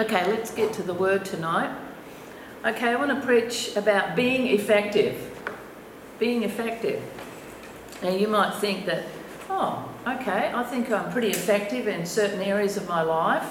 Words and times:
Okay, 0.00 0.26
let's 0.28 0.50
get 0.50 0.72
to 0.72 0.82
the 0.82 0.94
word 0.94 1.26
tonight. 1.26 1.76
Okay, 2.64 2.88
I 2.88 2.96
want 2.96 3.10
to 3.10 3.26
preach 3.26 3.76
about 3.76 4.16
being 4.16 4.46
effective. 4.46 5.14
Being 6.18 6.42
effective. 6.42 7.02
Now, 8.02 8.08
you 8.08 8.26
might 8.26 8.54
think 8.54 8.86
that, 8.86 9.04
oh, 9.50 9.86
okay, 10.08 10.52
I 10.54 10.62
think 10.62 10.90
I'm 10.90 11.12
pretty 11.12 11.28
effective 11.28 11.86
in 11.86 12.06
certain 12.06 12.40
areas 12.40 12.78
of 12.78 12.88
my 12.88 13.02
life, 13.02 13.46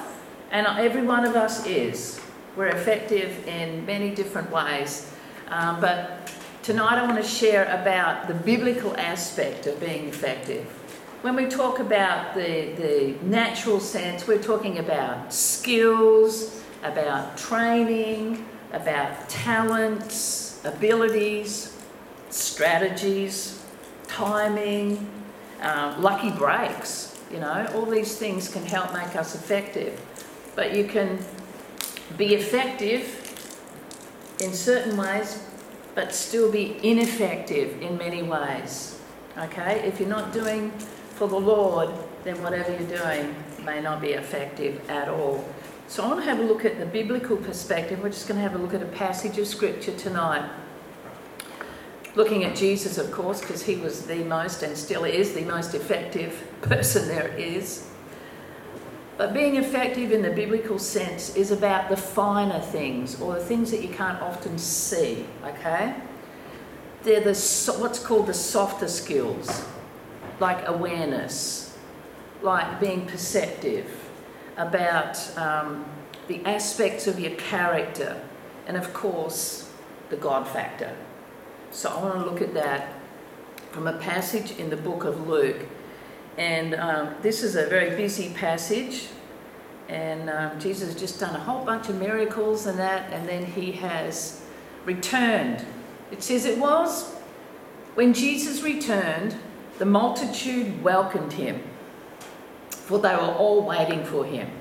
and 0.49 0.65
every 0.65 1.03
one 1.03 1.23
of 1.23 1.35
us 1.35 1.67
is. 1.67 2.19
We're 2.55 2.69
effective 2.69 3.47
in 3.47 3.85
many 3.85 4.09
different 4.09 4.49
ways. 4.49 5.13
Um, 5.49 5.79
but 5.79 6.33
tonight 6.63 6.97
I 6.97 7.05
want 7.05 7.23
to 7.23 7.29
share 7.29 7.65
about 7.65 8.27
the 8.27 8.33
biblical 8.33 8.97
aspect 8.97 9.67
of 9.67 9.79
being 9.79 10.07
effective. 10.07 10.78
When 11.21 11.35
we 11.35 11.47
talk 11.47 11.79
about 11.79 12.33
the, 12.33 12.71
the 12.77 13.15
natural 13.23 13.81
sense, 13.81 14.25
we're 14.25 14.41
talking 14.41 14.79
about 14.79 15.33
skills, 15.33 16.63
about 16.81 17.37
training, 17.37 18.45
about 18.71 19.27
talents, 19.27 20.61
abilities, 20.63 21.77
strategies, 22.29 23.61
timing, 24.07 25.09
uh, 25.61 25.97
lucky 25.99 26.31
breaks. 26.31 27.19
You 27.29 27.41
know, 27.41 27.69
all 27.75 27.85
these 27.85 28.15
things 28.15 28.47
can 28.47 28.63
help 28.63 28.93
make 28.93 29.17
us 29.17 29.35
effective. 29.35 29.99
But 30.55 30.73
you 30.73 30.85
can 30.85 31.19
be 32.17 32.33
effective 32.33 33.03
in 34.39 34.53
certain 34.53 34.95
ways, 34.95 35.43
but 35.95 36.15
still 36.15 36.49
be 36.49 36.79
ineffective 36.81 37.81
in 37.81 37.97
many 37.97 38.23
ways. 38.23 38.97
Okay? 39.37 39.81
If 39.85 39.99
you're 39.99 40.07
not 40.07 40.31
doing 40.31 40.71
for 41.19 41.27
the 41.27 41.39
Lord, 41.39 41.89
then 42.23 42.41
whatever 42.41 42.71
you're 42.71 42.97
doing 42.97 43.35
may 43.65 43.81
not 43.81 43.99
be 43.99 44.11
effective 44.11 44.89
at 44.89 45.09
all. 45.09 45.43
So 45.89 46.01
I 46.01 46.07
want 46.07 46.21
to 46.21 46.25
have 46.25 46.39
a 46.39 46.43
look 46.43 46.63
at 46.63 46.79
the 46.79 46.85
biblical 46.85 47.35
perspective. 47.35 48.01
We're 48.01 48.09
just 48.09 48.25
going 48.25 48.37
to 48.37 48.41
have 48.41 48.55
a 48.55 48.57
look 48.57 48.73
at 48.73 48.81
a 48.81 48.85
passage 48.85 49.37
of 49.37 49.45
scripture 49.45 49.93
tonight. 49.97 50.49
Looking 52.15 52.45
at 52.45 52.55
Jesus, 52.55 52.97
of 52.97 53.11
course, 53.11 53.41
because 53.41 53.63
he 53.63 53.75
was 53.75 54.05
the 54.05 54.23
most 54.23 54.63
and 54.63 54.77
still 54.77 55.03
is 55.03 55.33
the 55.33 55.41
most 55.41 55.75
effective 55.75 56.41
person 56.61 57.09
there 57.09 57.35
is. 57.37 57.89
But 59.17 59.33
being 59.33 59.57
effective 59.57 60.13
in 60.13 60.21
the 60.21 60.31
biblical 60.31 60.79
sense 60.79 61.35
is 61.35 61.51
about 61.51 61.89
the 61.89 61.97
finer 61.97 62.61
things 62.61 63.19
or 63.19 63.33
the 63.33 63.43
things 63.43 63.71
that 63.71 63.81
you 63.81 63.89
can't 63.89 64.21
often 64.21 64.57
see, 64.57 65.25
okay? 65.43 65.95
They're 67.03 67.19
the, 67.19 67.33
what's 67.77 67.99
called 67.99 68.27
the 68.27 68.33
softer 68.33 68.87
skills 68.87 69.65
like 70.39 70.67
awareness, 70.67 71.77
like 72.41 72.79
being 72.79 73.05
perceptive, 73.05 74.09
about 74.57 75.37
um, 75.37 75.85
the 76.27 76.43
aspects 76.45 77.07
of 77.07 77.19
your 77.19 77.35
character, 77.35 78.21
and 78.67 78.77
of 78.77 78.93
course, 78.93 79.71
the 80.09 80.17
God 80.17 80.47
factor. 80.47 80.95
So 81.71 81.89
I 81.89 82.01
want 82.01 82.15
to 82.15 82.25
look 82.25 82.41
at 82.41 82.53
that 82.53 82.93
from 83.71 83.87
a 83.87 83.93
passage 83.93 84.51
in 84.57 84.69
the 84.69 84.77
book 84.77 85.03
of 85.03 85.27
Luke. 85.27 85.65
And 86.37 86.73
um, 86.75 87.15
this 87.21 87.43
is 87.43 87.55
a 87.55 87.67
very 87.67 87.95
busy 87.95 88.33
passage. 88.33 89.07
And 89.87 90.29
um, 90.29 90.59
Jesus 90.59 90.93
has 90.93 90.99
just 90.99 91.19
done 91.19 91.35
a 91.35 91.39
whole 91.39 91.65
bunch 91.65 91.89
of 91.89 91.99
miracles 91.99 92.65
and 92.65 92.77
that, 92.79 93.11
and 93.11 93.27
then 93.27 93.45
he 93.45 93.71
has 93.73 94.41
returned. 94.85 95.65
It 96.11 96.23
says 96.23 96.45
it 96.45 96.57
was 96.57 97.11
when 97.95 98.13
Jesus 98.13 98.61
returned, 98.61 99.35
the 99.79 99.85
multitude 99.85 100.83
welcomed 100.83 101.33
him, 101.33 101.63
for 102.69 102.99
they 102.99 103.15
were 103.15 103.33
all 103.33 103.63
waiting 103.63 104.03
for 104.03 104.25
him. 104.25 104.51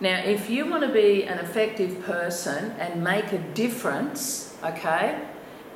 Now, 0.00 0.18
if 0.18 0.50
you 0.50 0.66
want 0.66 0.82
to 0.82 0.88
be 0.88 1.24
an 1.24 1.38
effective 1.38 2.02
person 2.02 2.72
and 2.78 3.04
make 3.04 3.32
a 3.32 3.38
difference, 3.38 4.56
okay, 4.64 5.20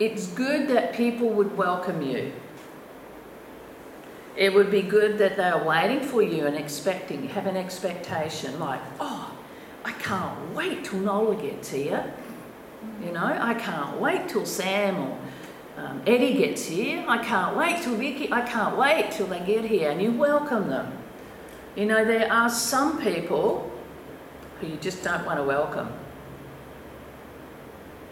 it's 0.00 0.26
good 0.28 0.66
that 0.68 0.94
people 0.94 1.28
would 1.30 1.56
welcome 1.56 2.02
you. 2.02 2.32
It 4.34 4.54
would 4.54 4.70
be 4.70 4.82
good 4.82 5.18
that 5.18 5.36
they 5.36 5.44
are 5.44 5.62
waiting 5.64 6.00
for 6.00 6.22
you 6.22 6.46
and 6.46 6.56
expecting, 6.56 7.28
have 7.28 7.46
an 7.46 7.56
expectation 7.56 8.58
like, 8.58 8.80
oh, 8.98 9.36
I 9.84 9.92
can't 9.92 10.54
wait 10.54 10.84
till 10.84 11.00
Nola 11.00 11.36
gets 11.36 11.70
here. 11.70 12.14
You 13.04 13.12
know, 13.12 13.24
I 13.24 13.54
can't 13.54 14.00
wait 14.00 14.28
till 14.28 14.46
Sam 14.46 14.96
or 14.96 15.18
um, 15.78 16.02
Eddie 16.06 16.34
gets 16.34 16.66
here. 16.66 17.04
I 17.06 17.22
can't 17.24 17.56
wait 17.56 17.82
till 17.82 17.94
Vicky, 17.94 18.32
I 18.32 18.42
can't 18.42 18.76
wait 18.76 19.12
till 19.12 19.26
they 19.26 19.40
get 19.40 19.64
here. 19.64 19.90
And 19.90 20.02
you 20.02 20.12
welcome 20.12 20.68
them. 20.68 20.92
You 21.76 21.86
know, 21.86 22.04
there 22.04 22.32
are 22.32 22.50
some 22.50 23.00
people 23.00 23.70
who 24.60 24.66
you 24.66 24.76
just 24.76 25.04
don't 25.04 25.24
want 25.24 25.38
to 25.38 25.44
welcome. 25.44 25.92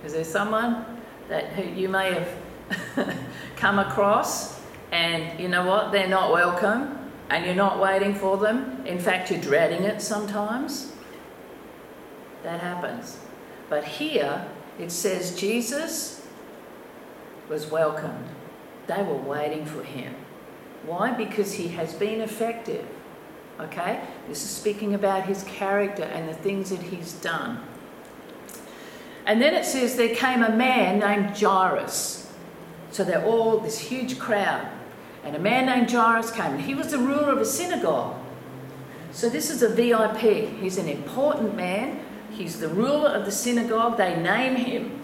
Is 0.05 0.12
there 0.12 0.25
someone 0.25 0.84
that 1.28 1.49
who 1.49 1.65
you 1.78 1.88
may 1.88 2.15
have 2.15 3.16
come 3.56 3.81
across 3.81 4.60
and 4.93 5.41
you 5.41 5.49
know 5.49 5.66
what, 5.66 5.91
they're 5.91 6.06
not 6.06 6.32
welcome 6.32 6.97
and 7.31 7.44
you're 7.44 7.55
not 7.56 7.81
waiting 7.81 8.15
for 8.15 8.37
them. 8.37 8.87
In 8.87 9.00
fact, 9.00 9.31
you're 9.31 9.41
dreading 9.41 9.82
it 9.82 10.00
sometimes. 10.00 10.93
That 12.44 12.60
happens. 12.60 13.19
But 13.69 13.82
here 13.84 14.47
it 14.78 14.93
says 14.93 15.34
Jesus 15.38 16.25
was 17.49 17.71
welcomed. 17.71 18.29
They 18.87 19.03
were 19.03 19.17
waiting 19.17 19.65
for 19.67 19.83
him. 19.83 20.15
Why? 20.84 21.12
Because 21.12 21.55
he 21.55 21.69
has 21.69 21.95
been 21.95 22.21
effective. 22.21 22.87
Okay? 23.59 24.01
This 24.29 24.45
is 24.45 24.51
speaking 24.51 24.95
about 24.95 25.27
his 25.27 25.43
character 25.45 26.05
and 26.05 26.29
the 26.29 26.35
things 26.35 26.71
that 26.71 26.83
he's 26.83 27.12
done. 27.15 27.61
And 29.25 29.43
then 29.43 29.55
it 29.55 29.65
says 29.65 29.97
there 29.97 30.15
came 30.15 30.43
a 30.43 30.55
man 30.55 31.01
named 31.01 31.37
Jairus. 31.37 32.33
So 32.93 33.03
they're 33.03 33.25
all 33.25 33.59
this 33.59 33.79
huge 33.79 34.19
crowd. 34.19 34.69
And 35.25 35.35
a 35.35 35.41
man 35.41 35.67
named 35.67 35.91
Jairus 35.91 36.31
came, 36.31 36.53
and 36.53 36.61
he 36.61 36.75
was 36.75 36.93
the 36.93 36.99
ruler 36.99 37.33
of 37.33 37.39
a 37.39 37.45
synagogue. 37.45 38.17
So 39.11 39.29
this 39.29 39.51
is 39.51 39.62
a 39.62 39.69
VIP. 39.69 40.61
He's 40.61 40.79
an 40.79 40.89
important 40.89 41.56
man. 41.56 42.01
He's 42.31 42.61
the 42.61 42.69
ruler 42.69 43.09
of 43.09 43.25
the 43.25 43.33
synagogue. 43.33 43.97
They 43.97 44.15
name 44.15 44.55
him 44.55 44.96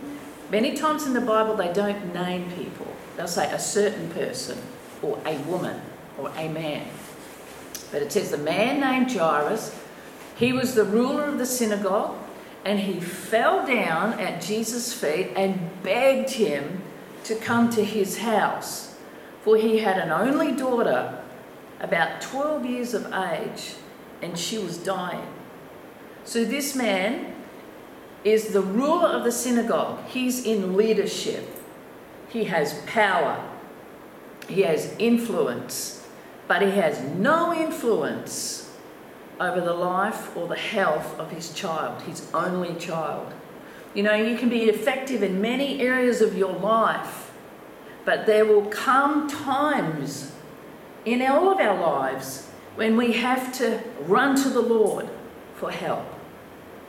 Many 0.52 0.74
times 0.74 1.06
in 1.06 1.14
the 1.14 1.20
Bible, 1.22 1.56
they 1.56 1.72
don't 1.72 2.12
name 2.12 2.52
people. 2.52 2.86
They'll 3.16 3.26
say 3.26 3.50
a 3.50 3.58
certain 3.58 4.10
person, 4.10 4.58
or 5.00 5.18
a 5.24 5.38
woman, 5.38 5.80
or 6.18 6.30
a 6.36 6.46
man. 6.46 6.86
But 7.90 8.02
it 8.02 8.12
says 8.12 8.30
the 8.30 8.36
man 8.36 8.78
named 8.78 9.10
Jairus, 9.10 9.74
he 10.36 10.52
was 10.52 10.74
the 10.74 10.84
ruler 10.84 11.24
of 11.24 11.38
the 11.38 11.46
synagogue, 11.46 12.18
and 12.66 12.80
he 12.80 13.00
fell 13.00 13.66
down 13.66 14.20
at 14.20 14.42
Jesus' 14.42 14.92
feet 14.92 15.30
and 15.36 15.70
begged 15.82 16.32
him 16.32 16.82
to 17.24 17.34
come 17.34 17.70
to 17.70 17.82
his 17.82 18.18
house. 18.18 18.98
For 19.40 19.56
he 19.56 19.78
had 19.78 19.96
an 19.96 20.10
only 20.10 20.52
daughter, 20.52 21.18
about 21.80 22.20
12 22.20 22.66
years 22.66 22.92
of 22.92 23.10
age, 23.10 23.76
and 24.20 24.38
she 24.38 24.58
was 24.58 24.76
dying. 24.76 25.26
So 26.24 26.44
this 26.44 26.76
man 26.76 27.31
is 28.24 28.52
the 28.52 28.62
ruler 28.62 29.08
of 29.08 29.24
the 29.24 29.32
synagogue. 29.32 30.04
He's 30.06 30.44
in 30.44 30.76
leadership. 30.76 31.48
He 32.28 32.44
has 32.44 32.80
power. 32.86 33.42
He 34.48 34.62
has 34.62 34.94
influence. 34.98 36.06
But 36.48 36.62
he 36.62 36.70
has 36.72 37.00
no 37.00 37.52
influence 37.52 38.70
over 39.40 39.60
the 39.60 39.74
life 39.74 40.36
or 40.36 40.46
the 40.46 40.56
health 40.56 41.18
of 41.18 41.30
his 41.30 41.52
child, 41.52 42.02
his 42.02 42.30
only 42.32 42.74
child. 42.74 43.32
You 43.94 44.04
know, 44.04 44.14
you 44.14 44.36
can 44.36 44.48
be 44.48 44.64
effective 44.64 45.22
in 45.22 45.40
many 45.40 45.80
areas 45.80 46.20
of 46.20 46.36
your 46.36 46.52
life, 46.52 47.32
but 48.04 48.26
there 48.26 48.44
will 48.44 48.66
come 48.66 49.28
times 49.28 50.32
in 51.04 51.20
all 51.22 51.50
of 51.50 51.58
our 51.58 51.78
lives 51.78 52.48
when 52.76 52.96
we 52.96 53.12
have 53.12 53.52
to 53.58 53.82
run 54.00 54.40
to 54.42 54.48
the 54.48 54.60
Lord 54.60 55.08
for 55.56 55.70
help 55.70 56.11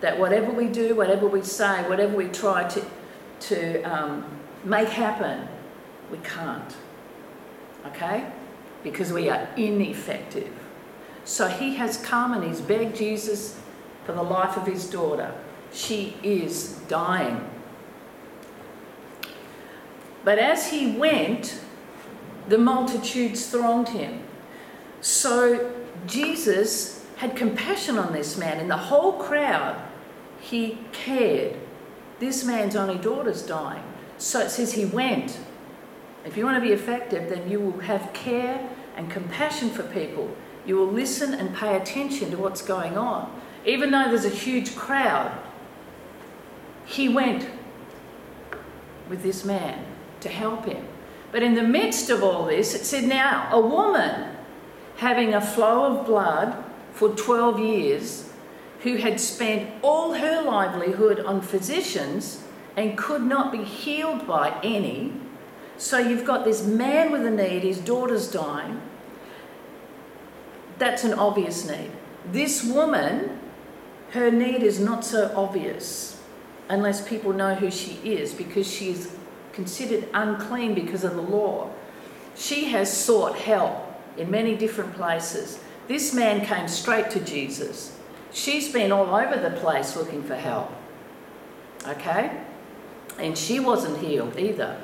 that 0.03 0.19
whatever 0.19 0.52
we 0.52 0.68
do, 0.68 0.96
whatever 0.96 1.27
we 1.27 1.42
say, 1.42 1.88
whatever 1.88 2.13
we 2.13 2.27
try 2.27 2.68
to, 2.68 2.86
to 3.39 3.81
um, 3.83 4.25
make 4.66 4.89
happen, 4.89 5.48
we 6.12 6.18
can't. 6.18 6.75
Okay? 7.86 8.30
Because 8.83 9.13
we 9.13 9.30
are 9.30 9.48
ineffective. 9.56 10.51
So 11.24 11.48
he 11.48 11.75
has 11.75 11.95
come 11.95 12.33
and 12.33 12.44
he's 12.44 12.60
begged 12.60 12.98
Jesus 12.98 13.57
for 14.04 14.12
the 14.12 14.22
life 14.22 14.57
of 14.57 14.68
his 14.68 14.89
daughter. 14.89 15.33
She 15.72 16.18
is 16.22 16.74
dying. 16.89 17.50
But 20.25 20.38
as 20.38 20.69
he 20.69 20.98
went, 20.98 21.62
the 22.50 22.57
multitudes 22.57 23.50
thronged 23.50 23.88
him. 23.88 24.22
So 25.00 25.74
Jesus 26.07 27.06
had 27.16 27.38
compassion 27.38 27.98
on 27.98 28.12
this 28.12 28.38
man, 28.38 28.60
and 28.60 28.69
the 28.69 28.75
whole 28.75 29.13
crowd 29.13 29.81
he 30.44 30.78
cared. 30.92 31.56
This 32.19 32.44
man's 32.44 32.75
only 32.75 32.98
daughter's 32.98 33.42
dying. 33.44 33.84
So 34.18 34.42
it 34.42 34.50
says 34.50 34.74
he 34.74 34.84
went. 34.84 35.40
If 36.25 36.36
you 36.36 36.44
want 36.44 36.62
to 36.62 36.62
be 36.62 36.74
effective, 36.74 37.30
then 37.30 37.50
you 37.50 37.62
will 37.62 37.80
have 37.80 38.12
care 38.12 38.69
and 38.98 39.10
compassion 39.10 39.69
for 39.69 39.84
people. 39.84 40.36
You 40.66 40.75
will 40.75 40.92
listen 40.92 41.34
and 41.34 41.56
pay 41.56 41.78
attention 41.78 42.30
to 42.31 42.38
what's 42.38 42.62
going 42.62 42.98
on. 42.98 43.42
even 43.66 43.92
though 43.92 44.10
there's 44.10 44.25
a 44.25 44.30
huge 44.30 44.75
crowd, 44.75 45.31
he 46.86 47.07
went 47.07 47.50
with 49.07 49.24
this 49.24 49.46
man 49.46 49.86
to 50.19 50.28
help 50.28 50.66
him. 50.66 50.86
But 51.31 51.42
in 51.42 51.54
the 51.54 51.63
midst 51.63 52.10
of 52.10 52.22
all 52.22 52.48
this, 52.48 52.75
it 52.75 52.84
said, 52.84 53.06
Now, 53.06 53.48
a 53.50 53.62
woman 53.62 54.36
having 54.98 55.34
a 55.34 55.39
flow 55.39 55.86
of 55.86 56.06
blood 56.06 56.62
for 56.92 57.10
12 57.16 57.60
years, 57.60 58.32
who 58.83 58.97
had 58.97 59.19
spent 59.19 59.69
all 59.81 60.13
her 60.13 60.41
livelihood 60.41 61.19
on 61.21 61.41
physicians 61.41 62.44
and 62.75 62.97
could 62.97 63.21
not 63.21 63.51
be 63.51 63.63
healed 63.63 64.27
by 64.27 64.59
any. 64.63 65.13
So 65.77 65.97
you've 65.97 66.25
got 66.25 66.44
this 66.44 66.65
man 66.65 67.12
with 67.12 67.25
a 67.25 67.31
need, 67.31 67.63
his 67.63 67.80
daughter's 67.80 68.30
dying. 68.30 68.81
That's 70.80 71.03
an 71.03 71.13
obvious 71.13 71.68
need. 71.68 71.91
This 72.31 72.63
woman, 72.63 73.39
her 74.12 74.30
need 74.30 74.63
is 74.63 74.80
not 74.80 75.06
so 75.06 75.31
obvious 75.36 76.21
unless 76.69 77.07
people 77.07 77.31
know 77.31 77.56
who 77.56 77.71
she 77.71 77.94
is 78.03 78.33
because 78.33 78.69
she 78.69 78.89
is 78.89 79.15
considered 79.53 80.07
unclean 80.13 80.74
because 80.74 81.03
of 81.03 81.15
the 81.15 81.21
law. 81.21 81.69
She 82.36 82.65
has 82.65 82.91
sought 82.91 83.38
help 83.38 83.75
in 84.18 84.29
many 84.29 84.56
different 84.56 84.94
places. 84.94 85.59
This 85.88 86.13
man 86.13 86.45
came 86.45 86.68
straight 86.68 87.09
to 87.12 87.19
Jesus. 87.19 87.93
She's 88.33 88.74
been 88.74 88.91
all 88.91 89.13
over 89.15 89.38
the 89.38 89.56
place 89.56 89.95
looking 89.95 90.24
for 90.24 90.35
help. 90.35 90.71
Okay? 91.88 92.41
And 93.19 93.38
she 93.38 93.59
wasn't 93.59 94.00
healed 94.00 94.38
either. 94.38 94.81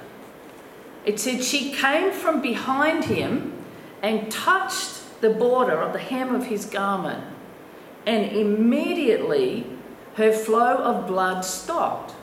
It 1.03 1.19
said 1.19 1.43
she 1.43 1.71
came 1.71 2.11
from 2.11 2.41
behind 2.41 3.05
him 3.05 3.53
and 4.03 4.31
touched 4.31 5.21
the 5.21 5.31
border 5.31 5.81
of 5.81 5.93
the 5.93 5.99
hem 5.99 6.35
of 6.35 6.45
his 6.45 6.65
garment. 6.65 7.23
And 8.05 8.31
immediately 8.31 9.65
her 10.15 10.31
flow 10.31 10.77
of 10.77 11.07
blood 11.07 11.41
stopped. 11.43 12.13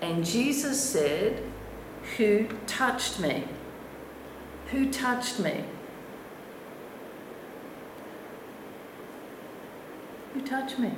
And 0.00 0.24
Jesus 0.24 0.82
said, 0.82 1.42
Who 2.16 2.48
touched 2.66 3.20
me? 3.20 3.44
Who 4.70 4.90
touched 4.90 5.38
me? 5.38 5.64
Who 10.34 10.40
touch 10.40 10.78
me? 10.78 10.92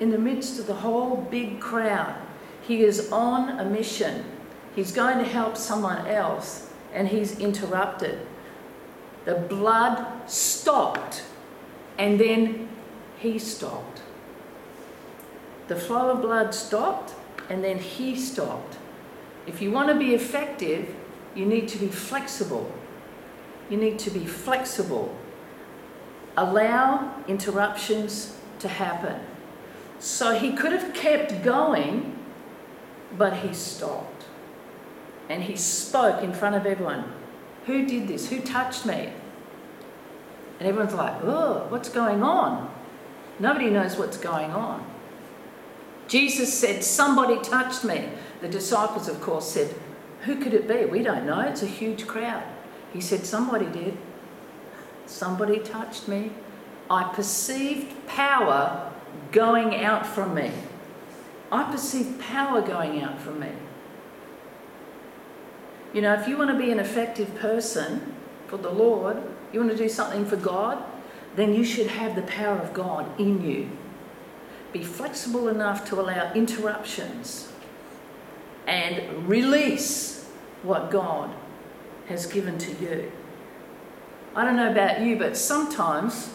In 0.00 0.10
the 0.10 0.18
midst 0.18 0.58
of 0.58 0.66
the 0.66 0.74
whole 0.74 1.16
big 1.30 1.60
crowd, 1.60 2.14
he 2.62 2.82
is 2.82 3.10
on 3.10 3.58
a 3.58 3.64
mission. 3.64 4.24
He's 4.74 4.92
going 4.92 5.18
to 5.18 5.24
help 5.24 5.56
someone 5.56 6.06
else 6.06 6.70
and 6.94 7.08
he's 7.08 7.38
interrupted. 7.38 8.26
The 9.24 9.34
blood 9.34 10.28
stopped 10.28 11.24
and 11.98 12.18
then 12.18 12.68
he 13.18 13.38
stopped. 13.38 14.02
The 15.68 15.76
flow 15.76 16.10
of 16.10 16.22
blood 16.22 16.54
stopped 16.54 17.14
and 17.48 17.62
then 17.62 17.78
he 17.78 18.16
stopped. 18.16 18.78
If 19.46 19.60
you 19.60 19.70
want 19.70 19.88
to 19.88 19.94
be 19.94 20.14
effective, 20.14 20.94
you 21.34 21.46
need 21.46 21.68
to 21.68 21.78
be 21.78 21.88
flexible. 21.88 22.70
You 23.70 23.76
need 23.76 23.98
to 24.00 24.10
be 24.10 24.24
flexible. 24.24 25.16
Allow 26.36 27.14
interruptions 27.28 28.36
to 28.62 28.68
happen. 28.68 29.20
So 29.98 30.34
he 30.34 30.52
could 30.52 30.72
have 30.72 30.94
kept 30.94 31.42
going, 31.42 32.18
but 33.16 33.36
he 33.36 33.54
stopped. 33.54 34.24
And 35.28 35.42
he 35.42 35.56
spoke 35.56 36.22
in 36.22 36.32
front 36.32 36.56
of 36.56 36.66
everyone. 36.66 37.04
Who 37.66 37.86
did 37.86 38.08
this? 38.08 38.28
Who 38.30 38.40
touched 38.40 38.84
me? 38.84 39.12
And 40.58 40.68
everyone's 40.68 40.94
like, 40.94 41.22
oh, 41.22 41.66
what's 41.68 41.88
going 41.88 42.22
on? 42.22 42.72
Nobody 43.38 43.70
knows 43.70 43.96
what's 43.96 44.16
going 44.16 44.50
on. 44.50 44.84
Jesus 46.08 46.52
said, 46.52 46.84
Somebody 46.84 47.40
touched 47.40 47.84
me. 47.84 48.08
The 48.40 48.48
disciples, 48.48 49.08
of 49.08 49.20
course, 49.20 49.48
said, 49.50 49.74
Who 50.22 50.36
could 50.36 50.52
it 50.52 50.68
be? 50.68 50.84
We 50.84 51.02
don't 51.02 51.24
know. 51.24 51.40
It's 51.40 51.62
a 51.62 51.66
huge 51.66 52.06
crowd. 52.06 52.42
He 52.92 53.00
said, 53.00 53.24
Somebody 53.24 53.66
did. 53.66 53.96
Somebody 55.06 55.58
touched 55.60 56.08
me. 56.08 56.32
I 56.92 57.04
perceived 57.04 58.06
power 58.06 58.92
going 59.30 59.74
out 59.76 60.06
from 60.06 60.34
me. 60.34 60.50
I 61.50 61.62
perceived 61.72 62.20
power 62.20 62.60
going 62.60 63.02
out 63.02 63.18
from 63.18 63.40
me. 63.40 63.48
You 65.94 66.02
know, 66.02 66.12
if 66.12 66.28
you 66.28 66.36
want 66.36 66.50
to 66.50 66.58
be 66.58 66.70
an 66.70 66.78
effective 66.78 67.34
person 67.36 68.14
for 68.46 68.58
the 68.58 68.68
Lord, 68.68 69.16
you 69.54 69.60
want 69.60 69.72
to 69.72 69.76
do 69.76 69.88
something 69.88 70.26
for 70.26 70.36
God, 70.36 70.84
then 71.34 71.54
you 71.54 71.64
should 71.64 71.86
have 71.86 72.14
the 72.14 72.22
power 72.22 72.58
of 72.58 72.74
God 72.74 73.18
in 73.18 73.42
you. 73.42 73.70
Be 74.74 74.84
flexible 74.84 75.48
enough 75.48 75.88
to 75.88 75.98
allow 75.98 76.30
interruptions 76.34 77.50
and 78.66 79.26
release 79.26 80.28
what 80.62 80.90
God 80.90 81.30
has 82.08 82.26
given 82.26 82.58
to 82.58 82.72
you. 82.84 83.10
I 84.36 84.44
don't 84.44 84.56
know 84.56 84.70
about 84.70 85.00
you, 85.00 85.16
but 85.16 85.38
sometimes 85.38 86.28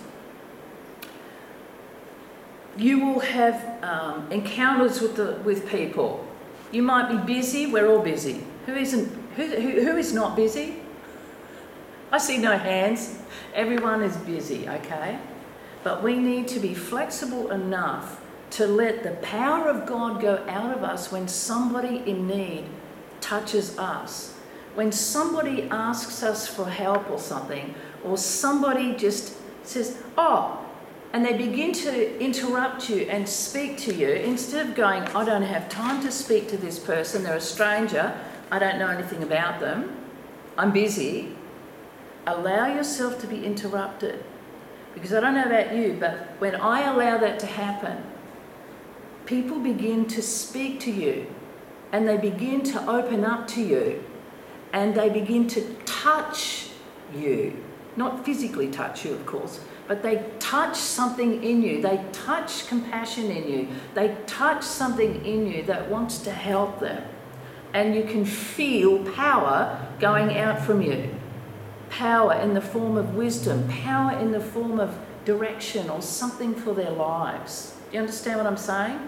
you 2.77 2.99
will 2.99 3.19
have 3.19 3.83
um, 3.83 4.31
encounters 4.31 5.01
with, 5.01 5.15
the, 5.15 5.33
with 5.43 5.67
people. 5.67 6.25
You 6.71 6.83
might 6.83 7.09
be 7.09 7.33
busy, 7.33 7.67
we're 7.67 7.87
all 7.87 8.01
busy. 8.01 8.43
Who 8.65 8.75
isn't, 8.75 9.09
who, 9.35 9.45
who, 9.47 9.81
who 9.83 9.97
is 9.97 10.13
not 10.13 10.35
busy? 10.35 10.75
I 12.11 12.17
see 12.17 12.37
no 12.37 12.57
hands. 12.57 13.19
Everyone 13.53 14.01
is 14.01 14.15
busy, 14.17 14.67
okay? 14.69 15.19
But 15.83 16.03
we 16.03 16.17
need 16.17 16.47
to 16.49 16.59
be 16.59 16.73
flexible 16.73 17.51
enough 17.51 18.21
to 18.51 18.67
let 18.67 19.03
the 19.03 19.11
power 19.25 19.67
of 19.69 19.85
God 19.85 20.21
go 20.21 20.43
out 20.47 20.75
of 20.75 20.83
us 20.83 21.11
when 21.11 21.27
somebody 21.27 22.03
in 22.05 22.27
need 22.27 22.65
touches 23.19 23.77
us. 23.77 24.35
When 24.75 24.91
somebody 24.91 25.63
asks 25.63 26.23
us 26.23 26.47
for 26.47 26.69
help 26.69 27.09
or 27.09 27.19
something, 27.19 27.73
or 28.03 28.17
somebody 28.17 28.95
just 28.95 29.33
says, 29.63 30.01
Oh, 30.17 30.63
and 31.13 31.25
they 31.25 31.37
begin 31.37 31.71
to 31.73 32.19
interrupt 32.19 32.89
you 32.89 33.03
and 33.03 33.27
speak 33.27 33.77
to 33.77 33.93
you 33.93 34.09
instead 34.09 34.67
of 34.67 34.75
going, 34.75 35.03
I 35.03 35.23
don't 35.23 35.43
have 35.43 35.69
time 35.69 36.01
to 36.03 36.11
speak 36.11 36.49
to 36.49 36.57
this 36.57 36.79
person, 36.79 37.23
they're 37.23 37.37
a 37.37 37.41
stranger, 37.41 38.19
I 38.51 38.59
don't 38.59 38.77
know 38.77 38.89
anything 38.89 39.23
about 39.23 39.59
them, 39.59 39.95
I'm 40.57 40.71
busy. 40.71 41.35
Allow 42.25 42.67
yourself 42.67 43.21
to 43.21 43.27
be 43.27 43.45
interrupted. 43.45 44.23
Because 44.93 45.13
I 45.13 45.21
don't 45.21 45.35
know 45.35 45.45
about 45.45 45.75
you, 45.75 45.95
but 45.99 46.33
when 46.39 46.55
I 46.55 46.91
allow 46.91 47.17
that 47.19 47.39
to 47.39 47.45
happen, 47.45 48.03
people 49.27 49.59
begin 49.59 50.07
to 50.07 50.21
speak 50.21 50.79
to 50.81 50.91
you 50.91 51.27
and 51.91 52.07
they 52.07 52.17
begin 52.17 52.63
to 52.63 52.89
open 52.89 53.23
up 53.23 53.47
to 53.49 53.61
you 53.61 54.03
and 54.73 54.95
they 54.95 55.09
begin 55.09 55.47
to 55.49 55.61
touch 55.85 56.69
you. 57.15 57.63
Not 57.95 58.25
physically 58.25 58.69
touch 58.69 59.05
you, 59.05 59.13
of 59.13 59.25
course, 59.25 59.59
but 59.87 60.03
they 60.03 60.25
touch 60.39 60.75
something 60.75 61.43
in 61.43 61.61
you. 61.61 61.81
They 61.81 62.03
touch 62.11 62.67
compassion 62.67 63.31
in 63.31 63.49
you. 63.49 63.67
They 63.93 64.17
touch 64.25 64.63
something 64.63 65.25
in 65.25 65.47
you 65.47 65.63
that 65.63 65.89
wants 65.89 66.19
to 66.19 66.31
help 66.31 66.79
them. 66.79 67.03
And 67.73 67.95
you 67.95 68.03
can 68.03 68.25
feel 68.25 69.03
power 69.13 69.87
going 69.99 70.37
out 70.37 70.61
from 70.61 70.81
you 70.81 71.09
power 71.89 72.33
in 72.33 72.53
the 72.53 72.61
form 72.61 72.97
of 72.97 73.15
wisdom, 73.15 73.67
power 73.69 74.17
in 74.19 74.31
the 74.31 74.39
form 74.39 74.79
of 74.79 74.97
direction 75.25 75.89
or 75.89 76.01
something 76.01 76.53
for 76.53 76.73
their 76.73 76.91
lives. 76.91 77.73
Do 77.89 77.95
you 77.95 78.01
understand 78.01 78.37
what 78.37 78.47
I'm 78.47 78.57
saying? 78.57 78.99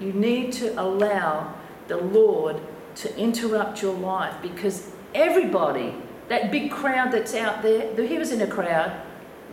You 0.00 0.12
need 0.12 0.52
to 0.54 0.80
allow 0.80 1.54
the 1.88 1.96
Lord 1.96 2.60
to 2.96 3.16
interrupt 3.16 3.82
your 3.82 3.94
life 3.94 4.34
because 4.42 4.90
everybody, 5.14 5.94
that 6.28 6.50
big 6.50 6.70
crowd 6.70 7.12
that's 7.12 7.34
out 7.34 7.62
there, 7.62 7.94
he 8.06 8.18
was 8.18 8.32
in 8.32 8.42
a 8.42 8.46
crowd, 8.46 8.92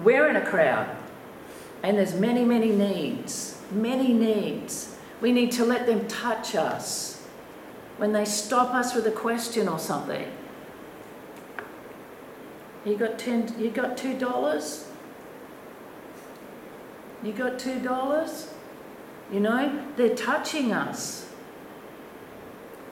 we're 0.03 0.27
in 0.29 0.35
a 0.35 0.45
crowd, 0.45 0.95
and 1.83 1.97
there's 1.97 2.13
many, 2.13 2.43
many 2.43 2.69
needs, 2.69 3.59
many 3.71 4.13
needs. 4.13 4.95
We 5.21 5.31
need 5.31 5.51
to 5.53 5.65
let 5.65 5.85
them 5.85 6.07
touch 6.07 6.55
us. 6.55 7.23
When 7.97 8.11
they 8.11 8.25
stop 8.25 8.73
us 8.73 8.93
with 8.93 9.07
a 9.07 9.11
question 9.11 9.69
or 9.69 9.79
something, 9.79 10.29
you 12.85 12.97
got 12.97 13.17
ten. 13.17 13.53
You 13.57 13.69
got 13.69 13.97
two 13.97 14.17
dollars. 14.17 14.87
You 17.23 17.31
got 17.31 17.57
two 17.57 17.79
dollars. 17.79 18.49
You 19.31 19.39
know 19.39 19.85
they're 19.95 20.15
touching 20.15 20.71
us. 20.71 21.27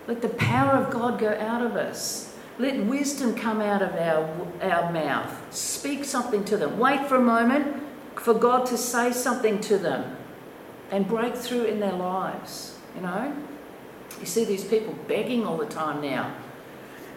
Let 0.08 0.22
the 0.22 0.30
power 0.30 0.74
of 0.82 0.92
God 0.92 1.20
go 1.20 1.38
out 1.38 1.62
of 1.62 1.76
us. 1.76 2.33
Let 2.60 2.86
wisdom 2.86 3.36
come 3.36 3.62
out 3.62 3.82
of 3.82 3.96
our, 3.96 4.48
our 4.62 4.92
mouth. 4.92 5.54
Speak 5.56 6.06
something 6.06 6.46
to 6.46 6.58
them. 6.58 6.78
Wait 6.78 7.08
for 7.08 7.16
a 7.16 7.22
moment 7.22 7.82
for 8.16 8.34
God 8.34 8.66
to 8.68 8.78
say 8.78 9.12
something 9.12 9.60
to 9.62 9.78
them 9.78 10.16
and 10.92 11.08
break 11.08 11.36
through 11.36 11.66
in 11.66 11.80
their 11.80 11.94
lives. 11.94 12.78
You 12.96 13.02
know? 13.02 13.36
You 14.20 14.26
see 14.26 14.46
these 14.46 14.64
people 14.64 14.96
begging 15.08 15.46
all 15.46 15.58
the 15.58 15.66
time 15.66 16.02
now. 16.02 16.36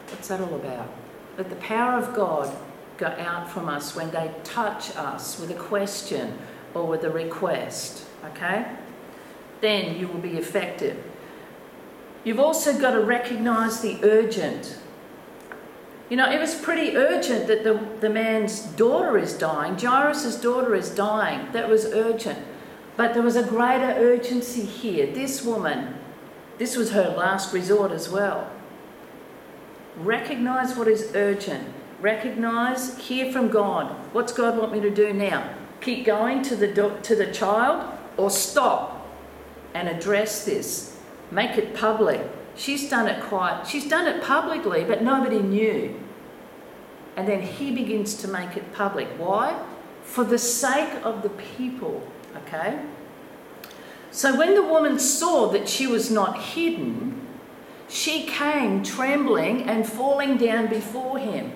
What's 0.09 0.29
that 0.29 0.41
all 0.41 0.55
about? 0.55 0.89
Let 1.37 1.51
the 1.51 1.57
power 1.57 1.99
of 1.99 2.15
God 2.15 2.51
go 2.97 3.07
out 3.07 3.51
from 3.51 3.69
us 3.69 3.95
when 3.95 4.11
they 4.11 4.33
touch 4.43 4.97
us 4.97 5.39
with 5.39 5.51
a 5.51 5.55
question 5.55 6.39
or 6.73 6.87
with 6.87 7.05
a 7.05 7.11
request. 7.11 8.07
okay? 8.25 8.67
Then 9.61 9.99
you 9.99 10.09
will 10.09 10.21
be 10.21 10.39
effective. 10.39 11.03
You've 12.25 12.41
also 12.41 12.79
got 12.79 12.93
to 12.93 13.01
recognize 13.01 13.81
the 13.81 13.99
urgent. 14.03 14.79
You 16.09 16.17
know, 16.17 16.31
it 16.31 16.41
was 16.41 16.55
pretty 16.55 16.97
urgent 16.97 17.49
that 17.49 17.65
the, 17.65 17.85
the 18.01 18.09
man's 18.09 18.63
daughter 18.63 19.19
is 19.19 19.35
dying. 19.35 19.77
Jairus' 19.77 20.41
daughter 20.41 20.75
is 20.75 20.91
dying. 20.91 21.51
That 21.53 21.69
was 21.69 21.87
urgent. 21.87 22.39
But 22.97 23.13
there 23.13 23.23
was 23.23 23.37
a 23.37 23.43
greater 23.43 23.93
urgency 23.99 24.65
here. 24.65 25.13
This 25.13 25.43
woman, 25.43 25.97
this 26.59 26.77
was 26.77 26.93
her 26.93 27.09
last 27.09 27.53
resort 27.53 27.91
as 27.91 28.09
well. 28.09 28.51
Recognize 29.97 30.77
what 30.77 30.87
is 30.87 31.11
urgent. 31.15 31.73
Recognize, 32.01 32.97
hear 32.99 33.33
from 33.33 33.49
God. 33.49 33.91
What's 34.13 34.33
God 34.33 34.57
want 34.59 34.73
me 34.73 34.81
to 34.81 34.91
do 34.91 35.13
now? 35.13 35.53
Keep 35.81 36.07
going 36.07 36.43
to 36.43 36.55
the, 36.55 36.73
to 37.03 37.17
the 37.17 37.33
child 37.33 37.99
or 38.17 38.31
stop 38.31 39.07
and 39.75 39.89
address 39.89 40.45
this? 40.45 40.99
Make 41.31 41.59
it 41.59 41.75
public. 41.75 42.21
She's 42.57 42.89
done 42.89 43.07
it 43.07 43.23
quite, 43.23 43.65
she's 43.65 43.87
done 43.87 44.07
it 44.07 44.23
publicly, 44.23 44.85
but 44.85 45.03
nobody 45.03 45.41
knew. 45.41 46.01
And 47.17 47.29
then 47.29 47.43
he 47.43 47.71
begins 47.71 48.15
to 48.17 48.29
make 48.29 48.57
it 48.57 48.73
public. 48.73 49.09
Why? 49.19 49.63
For 50.03 50.25
the 50.25 50.39
sake 50.39 50.93
of 51.05 51.23
the 51.23 51.31
people, 51.31 52.07
okay? 52.37 52.81
So 54.11 54.37
when 54.37 54.55
the 54.55 54.63
woman 54.63 54.99
saw 54.99 55.49
that 55.51 55.69
she 55.69 55.87
was 55.87 56.11
not 56.11 56.39
hidden, 56.41 57.27
she 57.89 58.25
came 58.25 58.83
trembling 58.83 59.63
and 59.65 59.87
falling 59.87 60.39
down 60.39 60.69
before 60.69 61.19
him. 61.19 61.53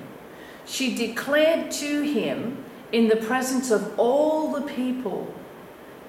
She 0.67 0.95
declared 0.95 1.71
to 1.73 2.03
him 2.03 2.65
in 2.93 3.09
the 3.09 3.17
presence 3.17 3.71
of 3.71 3.99
all 3.99 4.53
the 4.53 4.63
people 4.63 5.33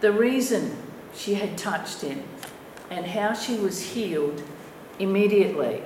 the 0.01 0.11
reason 0.11 0.77
she 1.13 1.35
had 1.35 1.57
touched 1.57 2.01
him 2.01 2.23
and 2.89 3.05
how 3.05 3.33
she 3.33 3.55
was 3.55 3.81
healed 3.81 4.43
immediately. 5.01 5.81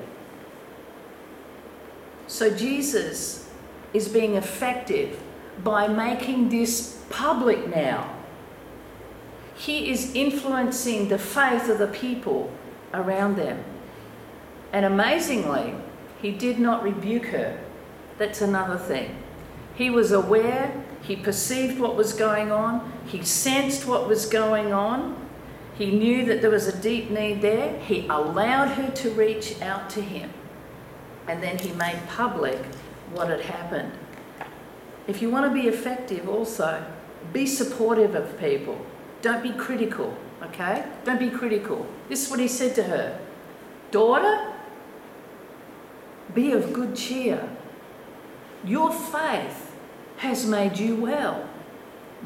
So 2.28 2.56
Jesus 2.56 3.50
is 3.94 4.08
being 4.10 4.36
effective 4.36 5.20
by 5.64 5.88
making 5.88 6.50
this 6.50 7.02
public 7.10 7.74
now. 7.74 8.14
He 9.56 9.90
is 9.90 10.14
influencing 10.14 11.08
the 11.08 11.18
faith 11.18 11.70
of 11.70 11.78
the 11.78 11.88
people 11.88 12.52
around 12.94 13.38
them. 13.38 13.64
And 14.74 14.86
amazingly, 14.86 15.76
he 16.22 16.32
did 16.32 16.60
not 16.60 16.84
rebuke 16.84 17.28
her. 17.28 17.58
That's 18.18 18.42
another 18.42 18.78
thing. 18.78 19.16
He 19.76 19.90
was 19.90 20.12
aware, 20.12 20.84
he 21.02 21.16
perceived 21.16 21.80
what 21.80 21.96
was 21.96 22.14
going 22.14 22.52
on, 22.52 22.92
he 23.08 23.24
sensed 23.24 23.86
what 23.86 24.08
was 24.08 24.26
going 24.26 24.74
on, 24.74 25.25
he 25.78 25.92
knew 25.92 26.26
that 26.26 26.42
there 26.42 26.50
was 26.50 26.68
a 26.68 26.82
deep 26.82 27.10
need 27.10 27.42
there, 27.42 27.78
he 27.80 28.08
allowed 28.08 28.70
her 28.70 28.90
to 28.92 29.10
reach 29.12 29.62
out 29.62 29.90
to 29.92 30.02
him, 30.02 30.32
and 31.28 31.44
then 31.44 31.58
he 31.58 31.72
made 31.74 32.00
public 32.08 32.60
what 33.14 33.30
had 33.30 33.42
happened. 33.42 33.92
If 35.08 35.22
you 35.22 35.30
want 35.30 35.46
to 35.46 35.62
be 35.62 35.68
effective, 35.68 36.28
also, 36.28 36.84
be 37.34 37.46
supportive 37.46 38.16
of 38.16 38.40
people. 38.40 38.84
Don't 39.22 39.44
be 39.44 39.52
critical, 39.52 40.16
okay? 40.44 40.86
Don't 41.04 41.20
be 41.20 41.30
critical. 41.30 41.86
This 42.10 42.26
is 42.26 42.32
what 42.32 42.40
he 42.40 42.48
said 42.48 42.76
to 42.76 42.84
her 42.84 43.20
Daughter, 43.92 44.54
be 46.34 46.52
of 46.52 46.74
good 46.74 46.96
cheer. 46.96 47.50
Your 48.64 48.92
faith 48.92 49.74
has 50.18 50.46
made 50.46 50.78
you 50.78 50.96
well. 50.96 51.48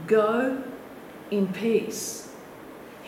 Go 0.08 0.64
in 1.30 1.52
peace. 1.54 2.29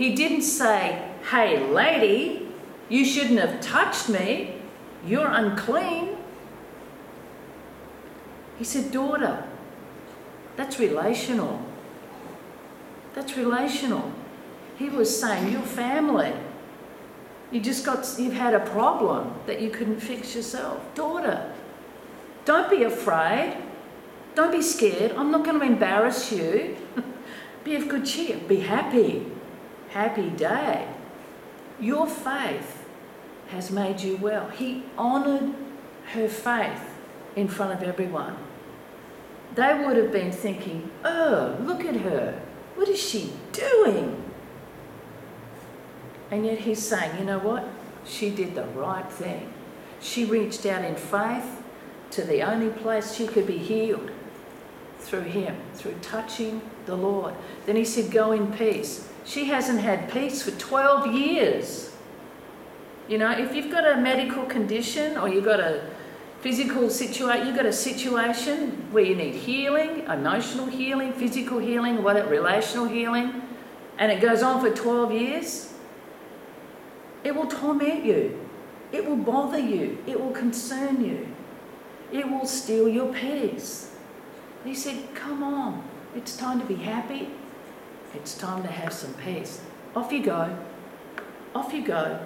He 0.02 0.16
didn't 0.16 0.42
say, 0.42 1.00
Hey, 1.30 1.64
lady, 1.64 2.48
you 2.90 3.06
shouldn't 3.06 3.40
have 3.40 3.62
touched 3.62 4.10
me. 4.10 4.56
You're 5.06 5.28
unclean. 5.28 6.18
He 8.58 8.64
said, 8.64 8.92
Daughter, 8.92 9.44
that's 10.56 10.80
relational. 10.80 11.64
That's 13.14 13.38
relational. 13.38 14.12
He 14.76 14.90
was 14.90 15.22
saying, 15.22 15.52
Your 15.52 15.62
family. 15.62 16.34
You 17.52 17.60
just 17.60 17.86
got, 17.86 18.08
you've 18.18 18.34
had 18.34 18.56
a 18.56 18.60
problem 18.60 19.36
that 19.46 19.62
you 19.62 19.70
couldn't 19.70 20.00
fix 20.00 20.36
yourself. 20.36 20.82
Daughter, 20.96 21.54
don't 22.46 22.72
be 22.72 22.86
afraid. 22.86 23.56
Don't 24.34 24.52
be 24.52 24.64
scared. 24.64 25.12
I'm 25.12 25.30
not 25.30 25.46
going 25.46 25.60
to 25.60 25.66
embarrass 25.66 26.32
you. 26.32 26.76
be 27.64 27.76
of 27.76 27.88
good 27.88 28.08
cheer. 28.08 28.38
Be 28.48 28.62
happy. 28.62 29.28
Happy 29.92 30.30
day. 30.30 30.88
Your 31.80 32.08
faith 32.08 32.88
has 33.50 33.72
made 33.72 34.00
you 34.00 34.16
well. 34.18 34.48
He 34.50 34.84
honoured 34.98 35.54
her 36.14 36.30
faith 36.30 36.96
in 37.36 37.50
front 37.50 37.74
of 37.74 37.84
everyone. 37.84 38.38
They 39.56 39.74
would 39.74 39.98
have 39.98 40.14
been 40.14 40.32
thinking, 40.32 40.90
oh, 41.04 41.58
look 41.62 41.84
at 41.84 41.98
her. 41.98 42.42
What 42.76 42.88
is 42.88 43.02
she 43.02 43.34
doing? 43.52 44.24
And 46.30 46.46
yet 46.46 46.60
he's 46.60 46.82
saying, 46.82 47.20
you 47.20 47.26
know 47.26 47.40
what? 47.40 47.68
She 48.06 48.30
did 48.30 48.56
the 48.56 48.64
right 48.68 49.12
thing. 49.12 49.52
She 50.00 50.24
reached 50.24 50.66
out 50.66 50.86
in 50.86 50.96
faith 50.96 51.62
to 52.12 52.24
the 52.24 52.42
only 52.44 52.70
place 52.70 53.14
she 53.14 53.28
could 53.28 53.46
be 53.46 53.58
healed 53.58 54.10
through 55.00 55.24
him, 55.24 55.58
through 55.74 55.96
touching 56.02 56.62
the 56.86 56.96
Lord. 56.96 57.34
Then 57.66 57.76
he 57.76 57.84
said, 57.84 58.10
Go 58.10 58.32
in 58.32 58.54
peace. 58.54 59.10
She 59.26 59.46
hasn't 59.46 59.82
had 59.82 60.12
peace 60.12 60.42
for 60.42 60.52
12 60.52 61.14
years. 61.14 61.92
You 63.08 63.18
know, 63.18 63.32
if 63.32 63.56
you've 63.56 63.72
got 63.72 63.86
a 63.86 64.00
medical 64.00 64.46
condition 64.46 65.18
or 65.18 65.28
you've 65.28 65.46
got 65.46 65.60
a 65.60 65.84
physical 66.42 66.90
situation, 66.90 67.48
you've 67.48 67.56
got 67.56 67.66
a 67.66 67.74
situation 67.74 68.88
where 68.92 69.04
you 69.04 69.16
need 69.16 69.36
healing, 69.36 70.06
emotional 70.08 70.66
healing, 70.66 71.14
physical 71.14 71.60
healing, 71.60 72.04
what 72.04 72.30
relational 72.30 72.88
healing, 72.88 73.42
and 73.98 74.12
it 74.12 74.22
goes 74.22 74.42
on 74.42 74.60
for 74.60 74.74
12 74.74 75.12
years, 75.12 75.74
it 77.24 77.36
will 77.36 77.48
torment 77.48 78.04
you. 78.04 78.48
It 78.92 79.06
will 79.06 79.18
bother 79.18 79.60
you. 79.60 80.04
It 80.08 80.20
will 80.20 80.32
concern 80.32 81.06
you. 81.06 81.28
It 82.12 82.30
will 82.30 82.46
steal 82.46 82.90
your 82.90 83.14
peace. 83.14 83.96
He 84.66 84.76
said, 84.76 85.14
Come 85.16 85.44
on, 85.44 85.84
it's 86.16 86.36
time 86.36 86.60
to 86.60 86.66
be 86.66 86.76
happy. 86.76 87.30
It's 88.14 88.38
time 88.38 88.64
to 88.64 88.70
have 88.70 88.94
some 88.94 89.14
peace. 89.16 89.62
Off 89.96 90.12
you 90.12 90.24
go. 90.24 90.58
Off 91.56 91.74
you 91.74 91.84
go. 91.84 92.26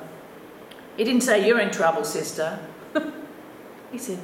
He 0.98 1.04
didn't 1.04 1.22
say, 1.22 1.46
You're 1.46 1.60
in 1.60 1.72
trouble, 1.72 2.04
sister. 2.04 2.60
he 3.92 3.98
said, 3.98 4.20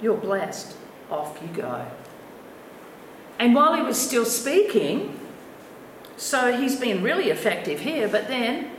You're 0.00 0.16
blessed. 0.16 0.76
Off 1.10 1.38
you 1.42 1.48
go. 1.48 1.86
And 3.38 3.54
while 3.54 3.74
he 3.74 3.82
was 3.82 3.96
still 3.96 4.24
speaking, 4.24 5.18
so 6.16 6.56
he's 6.56 6.78
been 6.78 7.02
really 7.02 7.30
effective 7.30 7.80
here, 7.80 8.06
but 8.06 8.28
then 8.28 8.70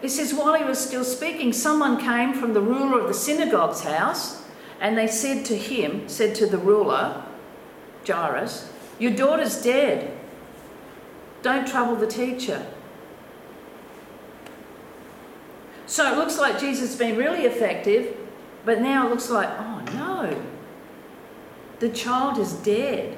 it 0.00 0.10
says, 0.10 0.32
while 0.32 0.54
he 0.54 0.62
was 0.62 0.78
still 0.78 1.02
speaking, 1.02 1.52
someone 1.52 1.98
came 1.98 2.32
from 2.32 2.54
the 2.54 2.60
ruler 2.60 3.00
of 3.00 3.08
the 3.08 3.14
synagogue's 3.14 3.82
house, 3.82 4.44
and 4.80 4.96
they 4.96 5.08
said 5.08 5.44
to 5.46 5.56
him, 5.56 6.08
said 6.08 6.36
to 6.36 6.46
the 6.46 6.58
ruler, 6.58 7.24
Jairus, 8.06 8.70
Your 8.98 9.12
daughter's 9.12 9.60
dead. 9.60 10.16
Don't 11.42 11.66
trouble 11.66 11.96
the 11.96 12.06
teacher. 12.06 12.66
So 15.86 16.12
it 16.12 16.18
looks 16.18 16.38
like 16.38 16.58
Jesus 16.58 16.90
has 16.90 16.98
been 16.98 17.16
really 17.16 17.44
effective, 17.44 18.16
but 18.64 18.80
now 18.80 19.06
it 19.06 19.10
looks 19.10 19.30
like, 19.30 19.48
oh 19.48 19.80
no, 19.94 20.44
the 21.78 21.88
child 21.88 22.38
is 22.38 22.52
dead. 22.52 23.16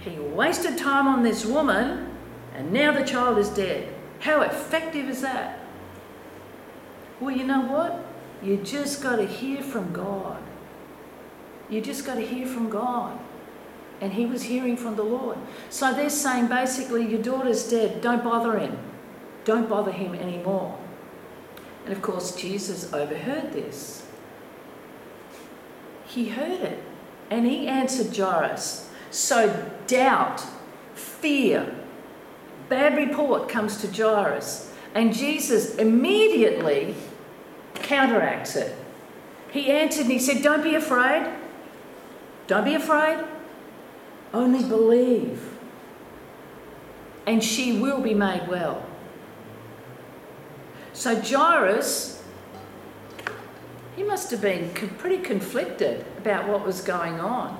He 0.00 0.18
wasted 0.18 0.76
time 0.76 1.06
on 1.06 1.22
this 1.22 1.44
woman, 1.46 2.16
and 2.54 2.72
now 2.72 2.92
the 2.92 3.04
child 3.04 3.38
is 3.38 3.48
dead. 3.50 3.94
How 4.18 4.40
effective 4.40 5.08
is 5.08 5.20
that? 5.22 5.60
Well, 7.20 7.36
you 7.36 7.44
know 7.44 7.60
what? 7.60 8.04
You 8.42 8.56
just 8.56 9.00
got 9.00 9.16
to 9.16 9.26
hear 9.26 9.62
from 9.62 9.92
God. 9.92 10.42
You 11.70 11.80
just 11.80 12.04
got 12.04 12.16
to 12.16 12.26
hear 12.26 12.46
from 12.46 12.68
God. 12.68 13.16
And 14.02 14.12
he 14.12 14.26
was 14.26 14.42
hearing 14.42 14.76
from 14.76 14.96
the 14.96 15.04
Lord. 15.04 15.38
So 15.70 15.94
they're 15.94 16.10
saying 16.10 16.48
basically, 16.48 17.08
your 17.08 17.22
daughter's 17.22 17.70
dead. 17.70 18.00
Don't 18.00 18.24
bother 18.24 18.58
him. 18.58 18.76
Don't 19.44 19.68
bother 19.68 19.92
him 19.92 20.14
anymore. 20.14 20.76
And 21.84 21.94
of 21.94 22.02
course, 22.02 22.34
Jesus 22.34 22.92
overheard 22.92 23.52
this. 23.52 24.04
He 26.04 26.30
heard 26.30 26.60
it. 26.60 26.82
And 27.30 27.46
he 27.46 27.68
answered 27.68 28.14
Jairus. 28.14 28.90
So 29.12 29.70
doubt, 29.86 30.42
fear, 30.94 31.74
bad 32.68 32.96
report 32.96 33.48
comes 33.48 33.76
to 33.82 33.86
Jairus, 33.86 34.72
and 34.94 35.14
Jesus 35.14 35.76
immediately 35.76 36.94
counteracts 37.74 38.56
it. 38.56 38.76
He 39.50 39.70
answered 39.70 40.02
and 40.02 40.12
he 40.12 40.18
said, 40.18 40.42
Don't 40.42 40.62
be 40.62 40.74
afraid. 40.74 41.30
Don't 42.46 42.64
be 42.64 42.74
afraid. 42.74 43.24
Only 44.32 44.62
believe. 44.62 45.48
and 47.24 47.42
she 47.42 47.78
will 47.78 48.00
be 48.00 48.14
made 48.14 48.48
well. 48.48 48.84
So 50.92 51.20
Jairus, 51.20 52.20
he 53.94 54.02
must 54.02 54.30
have 54.32 54.40
been 54.40 54.70
pretty 54.70 55.18
conflicted 55.18 56.04
about 56.18 56.48
what 56.48 56.66
was 56.66 56.80
going 56.80 57.20
on. 57.20 57.50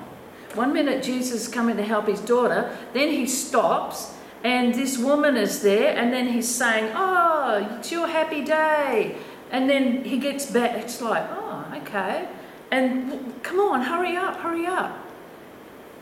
One 0.53 0.73
minute 0.73 1.01
Jesus 1.01 1.43
is 1.43 1.47
coming 1.47 1.77
to 1.77 1.83
help 1.83 2.07
his 2.07 2.19
daughter, 2.19 2.77
then 2.93 3.09
he 3.09 3.25
stops 3.25 4.13
and 4.43 4.73
this 4.73 4.97
woman 4.97 5.37
is 5.37 5.61
there, 5.61 5.97
and 5.97 6.11
then 6.11 6.27
he's 6.27 6.53
saying, 6.53 6.91
Oh, 6.93 7.77
it's 7.79 7.91
your 7.91 8.07
happy 8.07 8.43
day. 8.43 9.15
And 9.51 9.69
then 9.69 10.03
he 10.03 10.17
gets 10.17 10.45
back, 10.47 10.75
it's 10.75 11.01
like, 11.01 11.25
Oh, 11.31 11.65
okay. 11.77 12.27
And 12.69 13.41
come 13.41 13.59
on, 13.59 13.81
hurry 13.83 14.17
up, 14.17 14.35
hurry 14.41 14.65
up. 14.65 14.99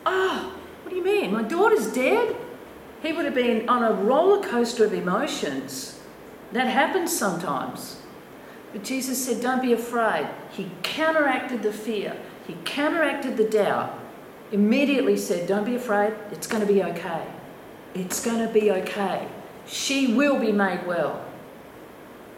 Oh, 0.07 0.55
what 0.91 1.03
do 1.03 1.09
you 1.09 1.21
mean? 1.21 1.31
My 1.31 1.43
daughter's 1.43 1.87
dead? 1.93 2.35
He 3.01 3.13
would 3.13 3.23
have 3.23 3.33
been 3.33 3.69
on 3.69 3.81
a 3.81 3.93
roller 3.93 4.43
coaster 4.43 4.83
of 4.83 4.93
emotions. 4.93 5.99
That 6.51 6.67
happens 6.67 7.17
sometimes. 7.17 8.01
But 8.73 8.83
Jesus 8.83 9.23
said, 9.25 9.41
Don't 9.41 9.61
be 9.61 9.71
afraid. 9.71 10.27
He 10.51 10.69
counteracted 10.83 11.63
the 11.63 11.71
fear, 11.71 12.17
he 12.45 12.57
counteracted 12.65 13.37
the 13.37 13.45
doubt. 13.45 13.97
Immediately 14.51 15.15
said, 15.15 15.47
Don't 15.47 15.63
be 15.63 15.75
afraid, 15.75 16.13
it's 16.31 16.45
going 16.45 16.65
to 16.65 16.71
be 16.71 16.83
okay. 16.83 17.25
It's 17.93 18.23
going 18.23 18.45
to 18.45 18.53
be 18.53 18.71
okay. 18.71 19.29
She 19.65 20.13
will 20.13 20.39
be 20.39 20.51
made 20.51 20.85
well. 20.85 21.23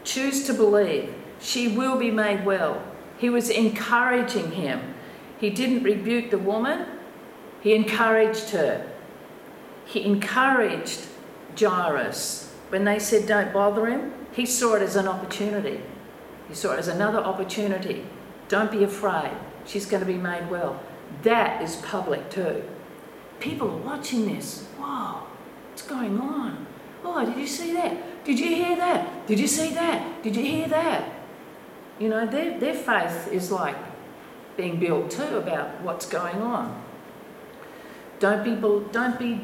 Choose 0.04 0.46
to 0.46 0.54
believe. 0.54 1.14
She 1.40 1.70
will 1.70 1.98
be 1.98 2.12
made 2.12 2.46
well. 2.46 2.84
He 3.18 3.32
was 3.32 3.50
encouraging 3.50 4.52
him. 4.52 4.94
He 5.40 5.50
didn't 5.50 5.84
rebuke 5.84 6.30
the 6.30 6.38
woman, 6.38 6.86
he 7.64 7.74
encouraged 7.74 8.50
her. 8.50 8.86
He 9.86 10.04
encouraged 10.04 11.08
Jairus. 11.58 12.54
When 12.70 12.84
they 12.84 13.00
said, 13.00 13.26
Don't 13.26 13.54
bother 13.54 13.86
him, 13.88 14.12
he 14.34 14.46
saw 14.46 14.76
it 14.76 14.82
as 14.82 14.98
an 14.98 15.08
opportunity. 15.08 15.82
He 16.50 16.56
saw 16.56 16.74
it 16.74 16.80
as 16.80 16.90
another 16.90 17.20
opportunity. 17.20 18.06
Don't 18.50 18.70
be 18.70 18.84
afraid. 18.84 19.32
She's 19.66 19.86
going 19.86 20.02
to 20.02 20.06
be 20.06 20.18
made 20.18 20.50
well. 20.50 20.82
That 21.22 21.62
is 21.62 21.78
public 21.78 22.30
too. 22.30 22.64
People 23.40 23.72
are 23.72 23.78
watching 23.78 24.26
this. 24.26 24.68
Wow. 24.78 25.28
What's 25.70 25.84
going 25.84 26.20
on? 26.20 26.68
Oh, 27.06 27.26
did 27.26 27.38
you 27.38 27.48
see 27.48 27.74
that? 27.74 28.26
Did 28.26 28.40
you 28.40 28.56
hear 28.56 28.76
that? 28.76 29.26
Did 29.26 29.40
you 29.40 29.48
see 29.48 29.74
that? 29.74 30.22
Did 30.22 30.36
you 30.36 30.44
hear 30.44 30.68
that? 30.68 31.10
You 31.98 32.10
know, 32.10 32.26
their, 32.26 32.60
their 32.60 32.74
faith 32.74 33.32
is 33.32 33.52
like 33.52 33.78
being 34.58 34.80
built 34.80 35.12
too 35.12 35.38
about 35.38 35.82
what's 35.82 36.06
going 36.06 36.42
on. 36.42 36.83
Don't 38.24 38.46
be, 38.46 38.56
don't 38.94 39.20
be, 39.20 39.42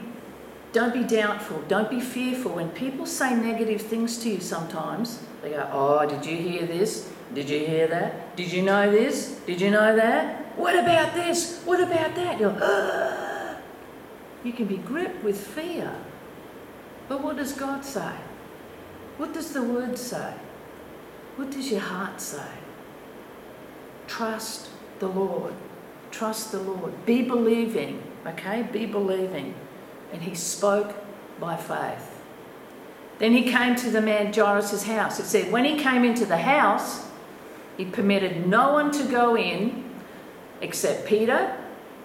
don't 0.71 0.93
be 0.93 1.03
doubtful. 1.03 1.61
Don't 1.67 1.89
be 1.89 1.99
fearful. 1.99 2.53
When 2.53 2.69
people 2.69 3.05
say 3.05 3.35
negative 3.35 3.81
things 3.81 4.17
to 4.19 4.29
you 4.29 4.39
sometimes, 4.39 5.21
they 5.41 5.49
go, 5.49 5.69
Oh, 5.73 6.07
did 6.07 6.25
you 6.25 6.37
hear 6.37 6.65
this? 6.65 7.11
Did 7.33 7.49
you 7.49 7.59
hear 7.59 7.87
that? 7.87 8.37
Did 8.37 8.53
you 8.53 8.61
know 8.61 8.89
this? 8.89 9.41
Did 9.45 9.59
you 9.59 9.69
know 9.69 9.97
that? 9.97 10.57
What 10.57 10.79
about 10.79 11.13
this? 11.13 11.61
What 11.65 11.81
about 11.81 12.15
that? 12.15 12.39
You're, 12.39 12.57
Ugh. 12.57 13.57
you 14.45 14.53
can 14.53 14.65
be 14.65 14.77
gripped 14.77 15.25
with 15.25 15.37
fear. 15.37 15.93
But 17.09 17.21
what 17.21 17.35
does 17.35 17.51
God 17.51 17.83
say? 17.83 18.15
What 19.17 19.33
does 19.33 19.51
the 19.51 19.61
Word 19.61 19.97
say? 19.97 20.35
What 21.35 21.51
does 21.51 21.69
your 21.69 21.81
heart 21.81 22.21
say? 22.21 22.53
Trust 24.07 24.69
the 24.99 25.09
Lord. 25.09 25.53
Trust 26.11 26.51
the 26.51 26.59
Lord. 26.59 27.05
Be 27.05 27.21
believing, 27.21 28.01
okay? 28.25 28.63
Be 28.63 28.85
believing. 28.85 29.53
And 30.11 30.21
he 30.21 30.35
spoke 30.35 30.95
by 31.39 31.55
faith. 31.55 32.21
Then 33.19 33.33
he 33.33 33.43
came 33.43 33.75
to 33.75 33.91
the 33.91 34.01
man 34.01 34.33
Jairus' 34.33 34.83
house. 34.83 35.19
It 35.19 35.25
said, 35.25 35.51
when 35.51 35.65
he 35.65 35.77
came 35.77 36.03
into 36.03 36.25
the 36.25 36.37
house, 36.37 37.07
he 37.77 37.85
permitted 37.85 38.47
no 38.47 38.73
one 38.73 38.91
to 38.91 39.03
go 39.03 39.37
in 39.37 39.85
except 40.61 41.05
Peter, 41.05 41.55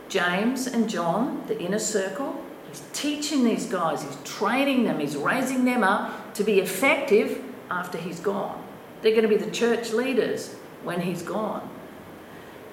James, 0.09 0.66
and 0.66 0.88
John, 0.88 1.42
the 1.46 1.61
inner 1.61 1.79
circle, 1.79 2.44
He's 2.74 2.83
teaching 2.92 3.44
these 3.44 3.66
guys, 3.66 4.02
he's 4.02 4.16
training 4.24 4.83
them, 4.83 4.98
he's 4.98 5.16
raising 5.16 5.64
them 5.64 5.85
up 5.85 6.35
to 6.35 6.42
be 6.42 6.59
effective 6.59 7.40
after 7.70 7.96
he's 7.96 8.18
gone. 8.18 8.61
They're 9.00 9.12
going 9.12 9.22
to 9.22 9.29
be 9.29 9.37
the 9.37 9.50
church 9.52 9.92
leaders 9.92 10.55
when 10.83 11.00
he's 11.00 11.22
gone. 11.22 11.70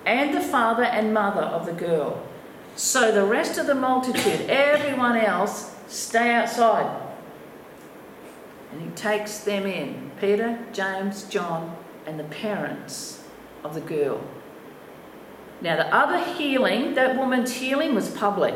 And 0.05 0.33
the 0.33 0.41
father 0.41 0.83
and 0.83 1.13
mother 1.13 1.41
of 1.41 1.65
the 1.65 1.73
girl. 1.73 2.21
So 2.75 3.11
the 3.11 3.25
rest 3.25 3.57
of 3.57 3.67
the 3.67 3.75
multitude, 3.75 4.49
everyone 4.49 5.17
else, 5.17 5.75
stay 5.87 6.33
outside. 6.33 6.99
And 8.71 8.81
he 8.81 8.89
takes 8.89 9.39
them 9.39 9.65
in 9.65 10.11
Peter, 10.19 10.57
James, 10.71 11.23
John, 11.23 11.75
and 12.05 12.19
the 12.19 12.23
parents 12.25 13.23
of 13.63 13.73
the 13.73 13.81
girl. 13.81 14.23
Now, 15.61 15.75
the 15.75 15.93
other 15.93 16.23
healing, 16.33 16.95
that 16.95 17.17
woman's 17.17 17.53
healing 17.53 17.93
was 17.93 18.09
public. 18.09 18.55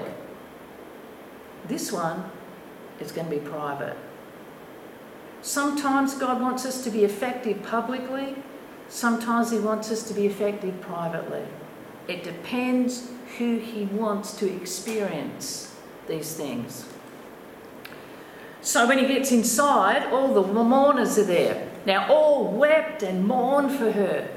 This 1.67 1.91
one 1.91 2.23
is 2.99 3.11
going 3.11 3.29
to 3.29 3.35
be 3.35 3.41
private. 3.41 3.97
Sometimes 5.41 6.15
God 6.15 6.41
wants 6.41 6.65
us 6.65 6.83
to 6.83 6.89
be 6.89 7.03
effective 7.03 7.61
publicly, 7.61 8.35
sometimes 8.89 9.51
He 9.51 9.59
wants 9.59 9.91
us 9.91 10.03
to 10.07 10.13
be 10.13 10.25
effective 10.25 10.79
privately. 10.81 11.43
It 12.07 12.23
depends 12.23 13.09
who 13.37 13.57
He 13.57 13.85
wants 13.85 14.33
to 14.37 14.53
experience 14.53 15.75
these 16.07 16.33
things. 16.33 16.85
So 18.65 18.87
when 18.87 18.97
he 18.97 19.05
gets 19.05 19.31
inside, 19.31 20.11
all 20.11 20.33
the 20.33 20.41
mourners 20.51 21.19
are 21.19 21.23
there. 21.23 21.69
Now, 21.85 22.11
all 22.11 22.51
wept 22.51 23.03
and 23.03 23.27
mourned 23.27 23.71
for 23.71 23.91
her. 23.91 24.27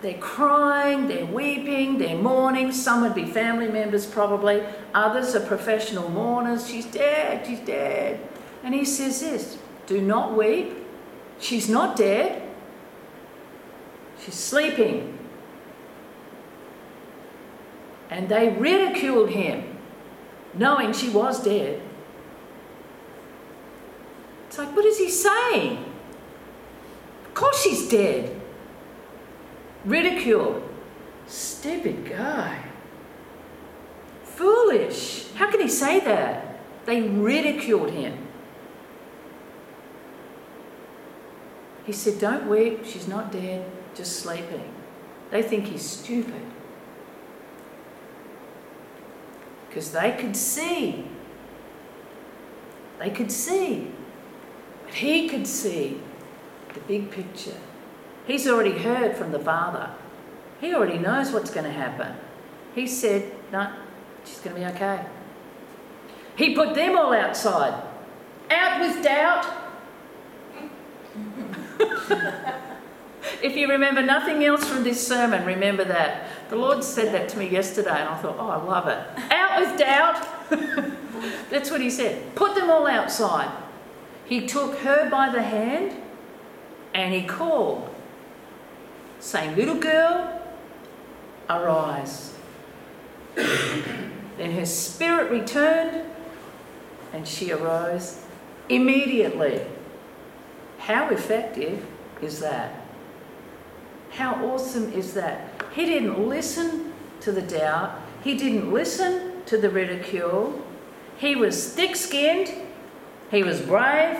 They're 0.00 0.18
crying, 0.18 1.06
they're 1.06 1.26
weeping, 1.26 1.98
they're 1.98 2.16
mourning. 2.16 2.72
Some 2.72 3.02
would 3.02 3.14
be 3.14 3.26
family 3.26 3.68
members, 3.68 4.06
probably. 4.06 4.64
Others 4.94 5.34
are 5.36 5.46
professional 5.46 6.08
mourners. 6.08 6.66
She's 6.66 6.86
dead, 6.86 7.46
she's 7.46 7.60
dead. 7.60 8.26
And 8.64 8.74
he 8.74 8.86
says 8.86 9.20
this 9.20 9.58
Do 9.86 10.00
not 10.00 10.36
weep. 10.36 10.74
She's 11.38 11.68
not 11.68 11.94
dead, 11.94 12.41
she's 14.24 14.34
sleeping. 14.34 15.18
And 18.10 18.28
they 18.28 18.50
ridiculed 18.50 19.30
him, 19.30 19.78
knowing 20.54 20.92
she 20.92 21.08
was 21.08 21.42
dead. 21.42 21.80
It's 24.48 24.58
like, 24.58 24.74
what 24.76 24.84
is 24.84 24.98
he 24.98 25.08
saying? 25.08 25.84
Of 27.26 27.34
course 27.34 27.62
she's 27.62 27.88
dead 27.88 28.42
ridiculed. 29.84 30.62
Stupid 31.26 32.08
guy. 32.08 32.64
Foolish. 34.24 35.32
How 35.34 35.50
can 35.50 35.60
he 35.60 35.68
say 35.68 36.00
that? 36.00 36.60
They 36.84 37.02
ridiculed 37.02 37.90
him. 37.90 38.18
He 41.84 41.92
said, 41.92 42.18
Don't 42.20 42.48
weep, 42.48 42.84
she's 42.84 43.08
not 43.08 43.32
dead, 43.32 43.68
just 43.94 44.20
sleeping. 44.20 44.72
They 45.30 45.42
think 45.42 45.66
he's 45.66 45.82
stupid. 45.82 46.42
Because 49.68 49.92
they 49.92 50.12
could 50.12 50.36
see. 50.36 51.06
They 52.98 53.10
could 53.10 53.32
see. 53.32 53.90
But 54.84 54.94
he 54.94 55.28
could 55.28 55.46
see 55.46 56.00
the 56.74 56.80
big 56.80 57.10
picture. 57.10 57.56
He's 58.26 58.46
already 58.46 58.78
heard 58.78 59.16
from 59.16 59.32
the 59.32 59.38
Father. 59.38 59.90
He 60.60 60.74
already 60.74 60.98
knows 60.98 61.32
what's 61.32 61.50
going 61.50 61.64
to 61.64 61.72
happen. 61.72 62.14
He 62.74 62.86
said, 62.86 63.32
No, 63.50 63.72
she's 64.24 64.38
going 64.38 64.54
to 64.56 64.60
be 64.60 64.66
okay. 64.76 65.04
He 66.36 66.54
put 66.54 66.74
them 66.74 66.96
all 66.96 67.12
outside. 67.12 67.82
Out 68.50 68.80
with 68.80 69.02
doubt. 69.02 69.46
if 73.42 73.56
you 73.56 73.68
remember 73.68 74.02
nothing 74.02 74.44
else 74.44 74.64
from 74.68 74.84
this 74.84 75.06
sermon, 75.06 75.44
remember 75.44 75.84
that. 75.84 76.26
The 76.48 76.56
Lord 76.56 76.84
said 76.84 77.12
that 77.14 77.28
to 77.30 77.38
me 77.38 77.48
yesterday, 77.48 77.90
and 77.90 78.08
I 78.08 78.16
thought, 78.16 78.36
oh, 78.38 78.48
I 78.48 78.62
love 78.62 78.88
it. 78.88 78.98
Out 79.30 79.60
with 79.60 79.78
doubt. 79.78 80.50
That's 81.50 81.70
what 81.70 81.80
He 81.80 81.90
said. 81.90 82.34
Put 82.34 82.54
them 82.54 82.70
all 82.70 82.86
outside. 82.86 83.50
He 84.24 84.46
took 84.46 84.78
her 84.78 85.10
by 85.10 85.28
the 85.28 85.42
hand 85.42 85.96
and 86.94 87.12
He 87.12 87.22
called 87.22 87.92
saying, 89.20 89.56
Little 89.56 89.78
girl, 89.78 90.40
arise. 91.48 92.34
then 93.34 94.52
her 94.52 94.66
spirit 94.66 95.30
returned 95.30 96.04
and 97.12 97.26
she 97.26 97.52
arose 97.52 98.24
immediately. 98.68 99.62
How 100.78 101.08
effective 101.10 101.86
is 102.20 102.40
that? 102.40 102.81
How 104.12 104.34
awesome 104.44 104.92
is 104.92 105.14
that? 105.14 105.50
He 105.74 105.86
didn't 105.86 106.28
listen 106.28 106.92
to 107.20 107.32
the 107.32 107.42
doubt, 107.42 108.00
he 108.22 108.36
didn't 108.36 108.72
listen 108.72 109.42
to 109.46 109.58
the 109.58 109.70
ridicule. 109.70 110.64
He 111.16 111.36
was 111.36 111.72
thick 111.72 111.96
skinned, 111.96 112.52
He 113.30 113.42
was 113.42 113.60
brave. 113.60 114.18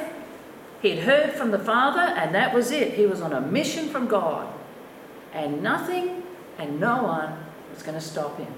He'd 0.81 1.01
heard 1.01 1.33
from 1.33 1.53
the 1.53 1.59
Father, 1.59 2.01
and 2.01 2.35
that 2.35 2.53
was 2.53 2.73
it. 2.73 2.95
He 2.95 3.07
was 3.07 3.21
on 3.21 3.33
a 3.33 3.41
mission 3.41 3.89
from 3.89 4.09
God. 4.09 4.53
And 5.33 5.63
nothing 5.63 6.25
and 6.59 6.81
no 6.81 7.05
one 7.05 7.39
was 7.73 7.83
going 7.83 7.95
to 7.95 8.05
stop 8.05 8.37
him. 8.37 8.53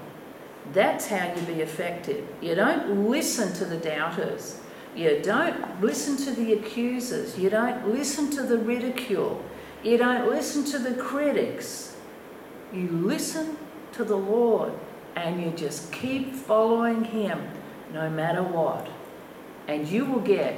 That's 0.73 1.07
how 1.07 1.31
you 1.33 1.41
be 1.43 1.61
effective. 1.61 2.27
You 2.41 2.55
don't 2.55 3.09
listen 3.09 3.53
to 3.53 3.65
the 3.65 3.77
doubters. 3.77 4.59
You 4.95 5.21
don't 5.21 5.81
listen 5.81 6.17
to 6.17 6.31
the 6.31 6.53
accusers. 6.53 7.37
You 7.37 7.49
don't 7.49 7.89
listen 7.89 8.31
to 8.31 8.43
the 8.43 8.57
ridicule. 8.57 9.43
You 9.85 9.97
don't 9.97 10.27
listen 10.31 10.65
to 10.71 10.79
the 10.79 10.95
critics. 10.95 11.95
You 12.73 12.87
listen 12.87 13.55
to 13.91 14.03
the 14.03 14.17
Lord 14.17 14.73
and 15.15 15.39
you 15.39 15.51
just 15.51 15.91
keep 15.91 16.33
following 16.33 17.03
Him 17.03 17.47
no 17.93 18.09
matter 18.09 18.41
what. 18.41 18.87
And 19.67 19.87
you 19.87 20.05
will 20.05 20.21
get 20.21 20.55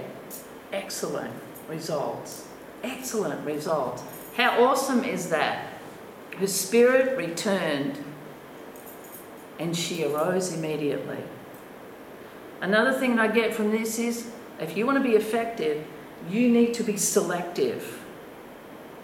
excellent 0.72 1.34
results. 1.68 2.48
Excellent 2.84 3.46
results. 3.46 4.02
How 4.38 4.64
awesome 4.64 5.04
is 5.04 5.30
that? 5.30 5.74
Her 6.38 6.48
spirit 6.48 7.18
returned 7.18 8.02
and 9.60 9.76
she 9.76 10.06
arose 10.06 10.54
immediately. 10.54 11.22
Another 12.62 12.98
thing 12.98 13.20
I 13.20 13.28
get 13.28 13.54
from 13.54 13.72
this 13.72 14.00
is 14.00 14.32
if 14.62 14.78
you 14.78 14.86
want 14.86 15.00
to 15.00 15.04
be 15.04 15.18
effective, 15.18 15.86
you 16.30 16.50
need 16.50 16.74
to 16.76 16.84
be 16.84 16.96
selective 16.96 18.06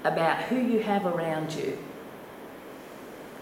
about 0.03 0.43
who 0.43 0.57
you 0.57 0.79
have 0.79 1.05
around 1.05 1.53
you. 1.53 1.77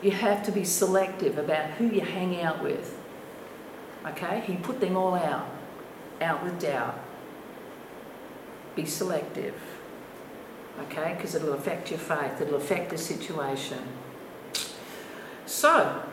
You 0.01 0.11
have 0.11 0.43
to 0.45 0.51
be 0.51 0.63
selective 0.63 1.37
about 1.37 1.71
who 1.71 1.87
you 1.87 2.01
hang 2.01 2.41
out 2.41 2.61
with. 2.63 2.97
Okay? 4.05 4.41
He 4.45 4.55
put 4.55 4.79
them 4.79 4.95
all 4.95 5.15
out, 5.15 5.47
out 6.21 6.43
with 6.43 6.59
doubt. 6.59 6.99
Be 8.75 8.85
selective. 8.85 9.55
Okay? 10.83 11.13
Because 11.15 11.35
it'll 11.35 11.53
affect 11.53 11.91
your 11.91 11.99
faith, 11.99 12.41
it'll 12.41 12.55
affect 12.55 12.89
the 12.89 12.97
situation. 12.97 13.79
So, 15.45 16.03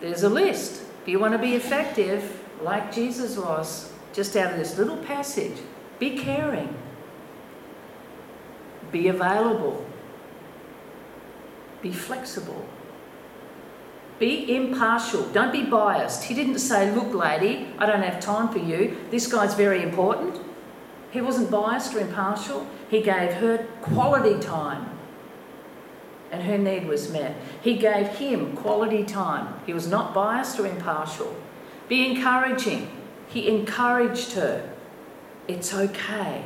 there's 0.00 0.24
a 0.24 0.28
list. 0.28 0.82
If 1.02 1.08
you 1.08 1.18
want 1.18 1.32
to 1.32 1.38
be 1.38 1.54
effective, 1.54 2.42
like 2.60 2.92
Jesus 2.92 3.36
was, 3.36 3.92
just 4.12 4.36
out 4.36 4.52
of 4.52 4.58
this 4.58 4.76
little 4.76 4.96
passage, 4.98 5.58
be 5.98 6.18
caring, 6.18 6.76
be 8.96 9.08
available, 9.08 9.84
be 11.82 11.92
flexible, 11.92 12.66
be 14.18 14.54
impartial. 14.56 15.28
Don't 15.28 15.52
be 15.52 15.64
biased. 15.64 16.24
He 16.24 16.34
didn't 16.34 16.58
say, 16.58 16.90
Look, 16.94 17.12
lady, 17.12 17.68
I 17.78 17.84
don't 17.84 18.02
have 18.02 18.18
time 18.18 18.48
for 18.48 18.58
you. 18.58 18.96
This 19.10 19.30
guy's 19.30 19.54
very 19.54 19.82
important. 19.82 20.40
He 21.10 21.20
wasn't 21.20 21.50
biased 21.50 21.94
or 21.94 22.00
impartial. 22.00 22.66
He 22.88 23.02
gave 23.02 23.34
her 23.34 23.66
quality 23.82 24.40
time 24.40 24.96
and 26.30 26.42
her 26.42 26.58
need 26.58 26.86
was 26.86 27.10
met. 27.10 27.36
He 27.62 27.76
gave 27.76 28.08
him 28.08 28.56
quality 28.56 29.04
time. 29.04 29.54
He 29.64 29.72
was 29.72 29.86
not 29.86 30.12
biased 30.12 30.58
or 30.58 30.66
impartial. 30.66 31.34
Be 31.88 32.10
encouraging. 32.10 32.90
He 33.28 33.48
encouraged 33.48 34.32
her. 34.32 34.72
It's 35.46 35.72
okay. 35.72 36.44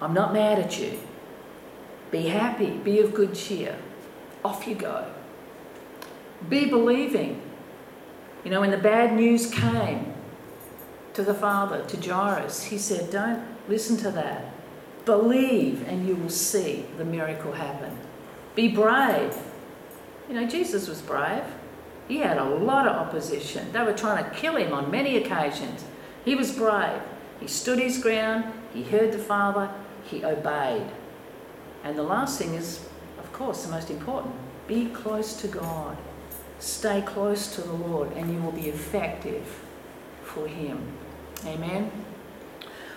I'm 0.00 0.12
not 0.12 0.32
mad 0.32 0.58
at 0.58 0.78
you. 0.78 0.98
Be 2.10 2.28
happy. 2.28 2.70
Be 2.70 3.00
of 3.00 3.14
good 3.14 3.34
cheer. 3.34 3.76
Off 4.44 4.66
you 4.66 4.74
go. 4.74 5.10
Be 6.48 6.66
believing. 6.66 7.42
You 8.44 8.50
know, 8.50 8.60
when 8.60 8.70
the 8.70 8.78
bad 8.78 9.14
news 9.14 9.50
came 9.50 10.14
to 11.14 11.22
the 11.22 11.34
father, 11.34 11.84
to 11.84 11.96
Jairus, 11.96 12.64
he 12.64 12.78
said, 12.78 13.10
Don't 13.10 13.42
listen 13.68 13.96
to 13.98 14.10
that. 14.12 14.52
Believe 15.04 15.86
and 15.88 16.06
you 16.06 16.14
will 16.14 16.28
see 16.28 16.84
the 16.96 17.04
miracle 17.04 17.52
happen. 17.52 17.96
Be 18.54 18.68
brave. 18.68 19.36
You 20.28 20.34
know, 20.34 20.46
Jesus 20.46 20.88
was 20.88 21.00
brave. 21.00 21.44
He 22.08 22.18
had 22.18 22.38
a 22.38 22.44
lot 22.44 22.86
of 22.86 22.96
opposition. 22.96 23.72
They 23.72 23.82
were 23.82 23.92
trying 23.92 24.24
to 24.24 24.30
kill 24.30 24.56
him 24.56 24.72
on 24.72 24.90
many 24.90 25.16
occasions. 25.16 25.84
He 26.24 26.34
was 26.34 26.52
brave. 26.52 27.00
He 27.40 27.46
stood 27.46 27.78
his 27.78 27.98
ground. 27.98 28.52
He 28.72 28.82
heard 28.82 29.12
the 29.12 29.18
Father. 29.18 29.70
He 30.04 30.24
obeyed. 30.24 30.90
And 31.84 31.96
the 31.96 32.02
last 32.02 32.38
thing 32.38 32.54
is, 32.54 32.86
of 33.18 33.32
course, 33.32 33.64
the 33.64 33.70
most 33.70 33.90
important 33.90 34.34
be 34.66 34.86
close 34.86 35.34
to 35.40 35.48
God. 35.48 35.96
Stay 36.58 37.02
close 37.02 37.54
to 37.54 37.62
the 37.62 37.72
Lord, 37.72 38.12
and 38.12 38.32
you 38.32 38.40
will 38.42 38.52
be 38.52 38.68
effective 38.68 39.46
for 40.22 40.46
Him. 40.46 40.92
Amen. 41.46 41.90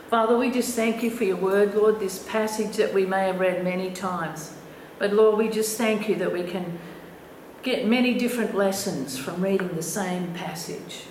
Father, 0.09 0.37
we 0.37 0.51
just 0.51 0.75
thank 0.75 1.01
you 1.01 1.09
for 1.09 1.23
your 1.23 1.37
word, 1.37 1.73
Lord, 1.73 1.99
this 1.99 2.27
passage 2.27 2.75
that 2.75 2.93
we 2.93 3.05
may 3.05 3.27
have 3.27 3.39
read 3.39 3.63
many 3.63 3.91
times. 3.91 4.53
But 4.99 5.13
Lord, 5.13 5.37
we 5.37 5.47
just 5.47 5.77
thank 5.77 6.09
you 6.09 6.15
that 6.15 6.33
we 6.33 6.43
can 6.43 6.77
get 7.63 7.87
many 7.87 8.15
different 8.15 8.53
lessons 8.53 9.17
from 9.17 9.41
reading 9.41 9.69
the 9.69 9.81
same 9.81 10.33
passage. 10.33 11.03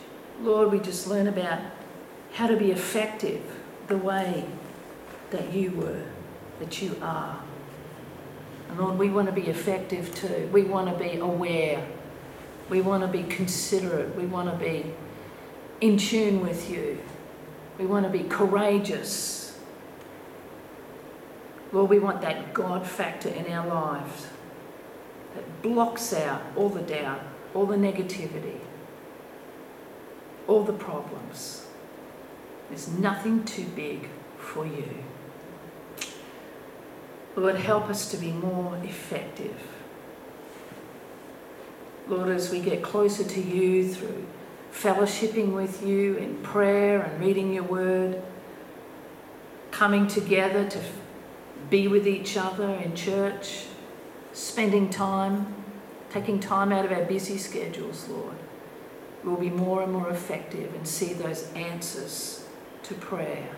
Lord, 0.42 0.70
we 0.70 0.80
just 0.80 1.06
learn 1.06 1.28
about 1.28 1.60
how 2.32 2.46
to 2.46 2.56
be 2.56 2.70
effective 2.70 3.40
the 3.86 3.96
way 3.96 4.44
that 5.30 5.52
you 5.52 5.70
were, 5.70 6.02
that 6.58 6.82
you 6.82 6.96
are. 7.00 7.42
And 8.70 8.78
Lord, 8.78 8.98
we 8.98 9.10
want 9.10 9.26
to 9.26 9.32
be 9.32 9.48
effective 9.48 10.14
too. 10.14 10.48
We 10.52 10.62
want 10.62 10.88
to 10.88 11.04
be 11.04 11.18
aware. 11.18 11.84
We 12.68 12.80
want 12.80 13.02
to 13.02 13.08
be 13.08 13.24
considerate. 13.24 14.14
We 14.14 14.26
want 14.26 14.48
to 14.50 14.56
be 14.56 14.94
in 15.80 15.98
tune 15.98 16.40
with 16.40 16.70
you. 16.70 17.00
We 17.78 17.86
want 17.86 18.06
to 18.06 18.10
be 18.10 18.24
courageous 18.24 19.40
Lord, 21.72 21.88
we 21.88 21.98
want 21.98 22.20
that 22.22 22.52
God 22.52 22.86
factor 22.86 23.28
in 23.28 23.50
our 23.52 23.66
lives 23.66 24.26
that 25.34 25.62
blocks 25.62 26.12
out 26.12 26.42
all 26.56 26.68
the 26.68 26.82
doubt, 26.82 27.20
all 27.54 27.66
the 27.66 27.76
negativity, 27.76 28.58
all 30.48 30.64
the 30.64 30.72
problems. 30.72 31.66
There's 32.68 32.88
nothing 32.88 33.44
too 33.44 33.66
big 33.76 34.08
for 34.38 34.66
you. 34.66 34.88
Lord, 37.36 37.56
help 37.56 37.88
us 37.88 38.10
to 38.10 38.16
be 38.16 38.32
more 38.32 38.76
effective. 38.82 39.56
Lord, 42.08 42.28
as 42.28 42.50
we 42.50 42.60
get 42.60 42.82
closer 42.82 43.22
to 43.22 43.40
you 43.40 43.88
through 43.88 44.26
fellowshipping 44.72 45.52
with 45.52 45.84
you 45.86 46.16
in 46.16 46.36
prayer 46.42 47.02
and 47.02 47.20
reading 47.20 47.52
your 47.52 47.62
word, 47.62 48.20
coming 49.70 50.08
together 50.08 50.68
to 50.68 50.80
be 51.68 51.86
with 51.86 52.06
each 52.08 52.36
other 52.36 52.68
in 52.68 52.96
church, 52.96 53.66
spending 54.32 54.90
time, 54.90 55.54
taking 56.10 56.40
time 56.40 56.72
out 56.72 56.84
of 56.84 56.92
our 56.92 57.04
busy 57.04 57.38
schedules, 57.38 58.08
Lord, 58.08 58.36
we'll 59.22 59.36
be 59.36 59.50
more 59.50 59.82
and 59.82 59.92
more 59.92 60.10
effective 60.10 60.74
and 60.74 60.86
see 60.86 61.12
those 61.12 61.52
answers 61.52 62.44
to 62.84 62.94
prayer, 62.94 63.50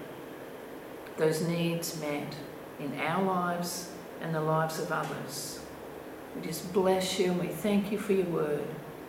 those 1.17 1.41
needs 1.41 1.99
met 2.01 2.35
in 2.81 2.99
our 3.01 3.23
lives 3.25 3.91
and 4.21 4.35
the 4.35 4.41
lives 4.41 4.79
of 4.79 4.91
others. 4.93 5.61
We 6.35 6.43
just 6.43 6.73
bless 6.73 7.19
you 7.19 7.33
and 7.33 7.41
we 7.41 7.49
thank 7.49 7.93
you 7.93 7.99
for 7.99 8.13
your 8.13 8.27
word. 8.27 8.65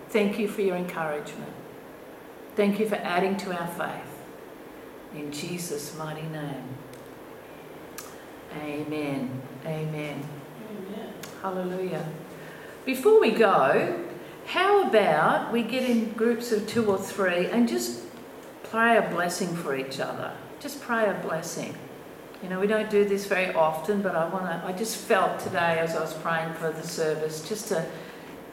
Thank 0.10 0.38
you 0.38 0.48
for 0.48 0.62
your 0.62 0.76
encouragement. 0.76 1.52
Thank 2.56 2.80
you 2.80 2.88
for 2.88 2.96
adding 2.96 3.38
to 3.38 3.60
our 3.60 3.68
faith. 3.68 4.14
In 5.16 5.32
Jesus' 5.32 5.98
mighty 5.98 6.28
name. 6.28 6.64
Amen. 8.62 9.42
Amen. 9.66 10.24
Amen. 10.70 11.14
Hallelujah. 11.42 12.06
Before 12.86 13.20
we 13.20 13.32
go, 13.32 14.04
how 14.46 14.88
about 14.88 15.52
we 15.52 15.64
get 15.64 15.90
in 15.90 16.12
groups 16.12 16.52
of 16.52 16.68
two 16.68 16.86
or 16.86 16.98
three 16.98 17.48
and 17.48 17.68
just 17.68 18.02
pray 18.64 18.98
a 18.98 19.02
blessing 19.02 19.56
for 19.56 19.76
each 19.76 20.00
other? 20.00 20.34
Just 20.60 20.82
pray 20.82 21.10
a 21.10 21.14
blessing. 21.14 21.76
You 22.44 22.50
know, 22.50 22.60
we 22.60 22.68
don't 22.68 22.90
do 22.90 23.06
this 23.06 23.26
very 23.26 23.54
often, 23.56 24.02
but 24.02 24.18
I 24.18 24.28
want 24.28 24.46
to, 24.48 24.62
I 24.68 24.74
just 24.74 24.98
felt 24.98 25.40
today 25.40 25.80
as 25.80 25.96
I 25.96 26.02
was 26.02 26.14
praying 26.14 26.54
for 26.56 26.74
the 26.74 26.86
service 26.86 27.48
just 27.48 27.70
to 27.70 27.86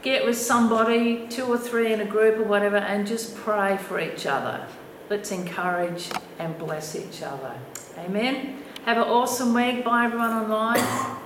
get 0.00 0.24
with 0.24 0.38
somebody, 0.38 1.26
two 1.26 1.44
or 1.46 1.58
three 1.58 1.92
in 1.92 2.00
a 2.00 2.04
group 2.04 2.38
or 2.38 2.44
whatever, 2.44 2.76
and 2.76 3.04
just 3.04 3.34
pray 3.34 3.76
for 3.78 3.98
each 3.98 4.26
other. 4.26 4.64
Let's 5.08 5.32
encourage 5.32 6.08
and 6.38 6.56
bless 6.56 6.94
each 6.94 7.20
other. 7.22 7.52
Amen. 7.98 8.62
Have 8.84 8.96
an 8.96 9.02
awesome 9.02 9.52
week. 9.52 9.84
Bye, 9.84 10.04
everyone 10.04 10.30
online. 10.30 11.19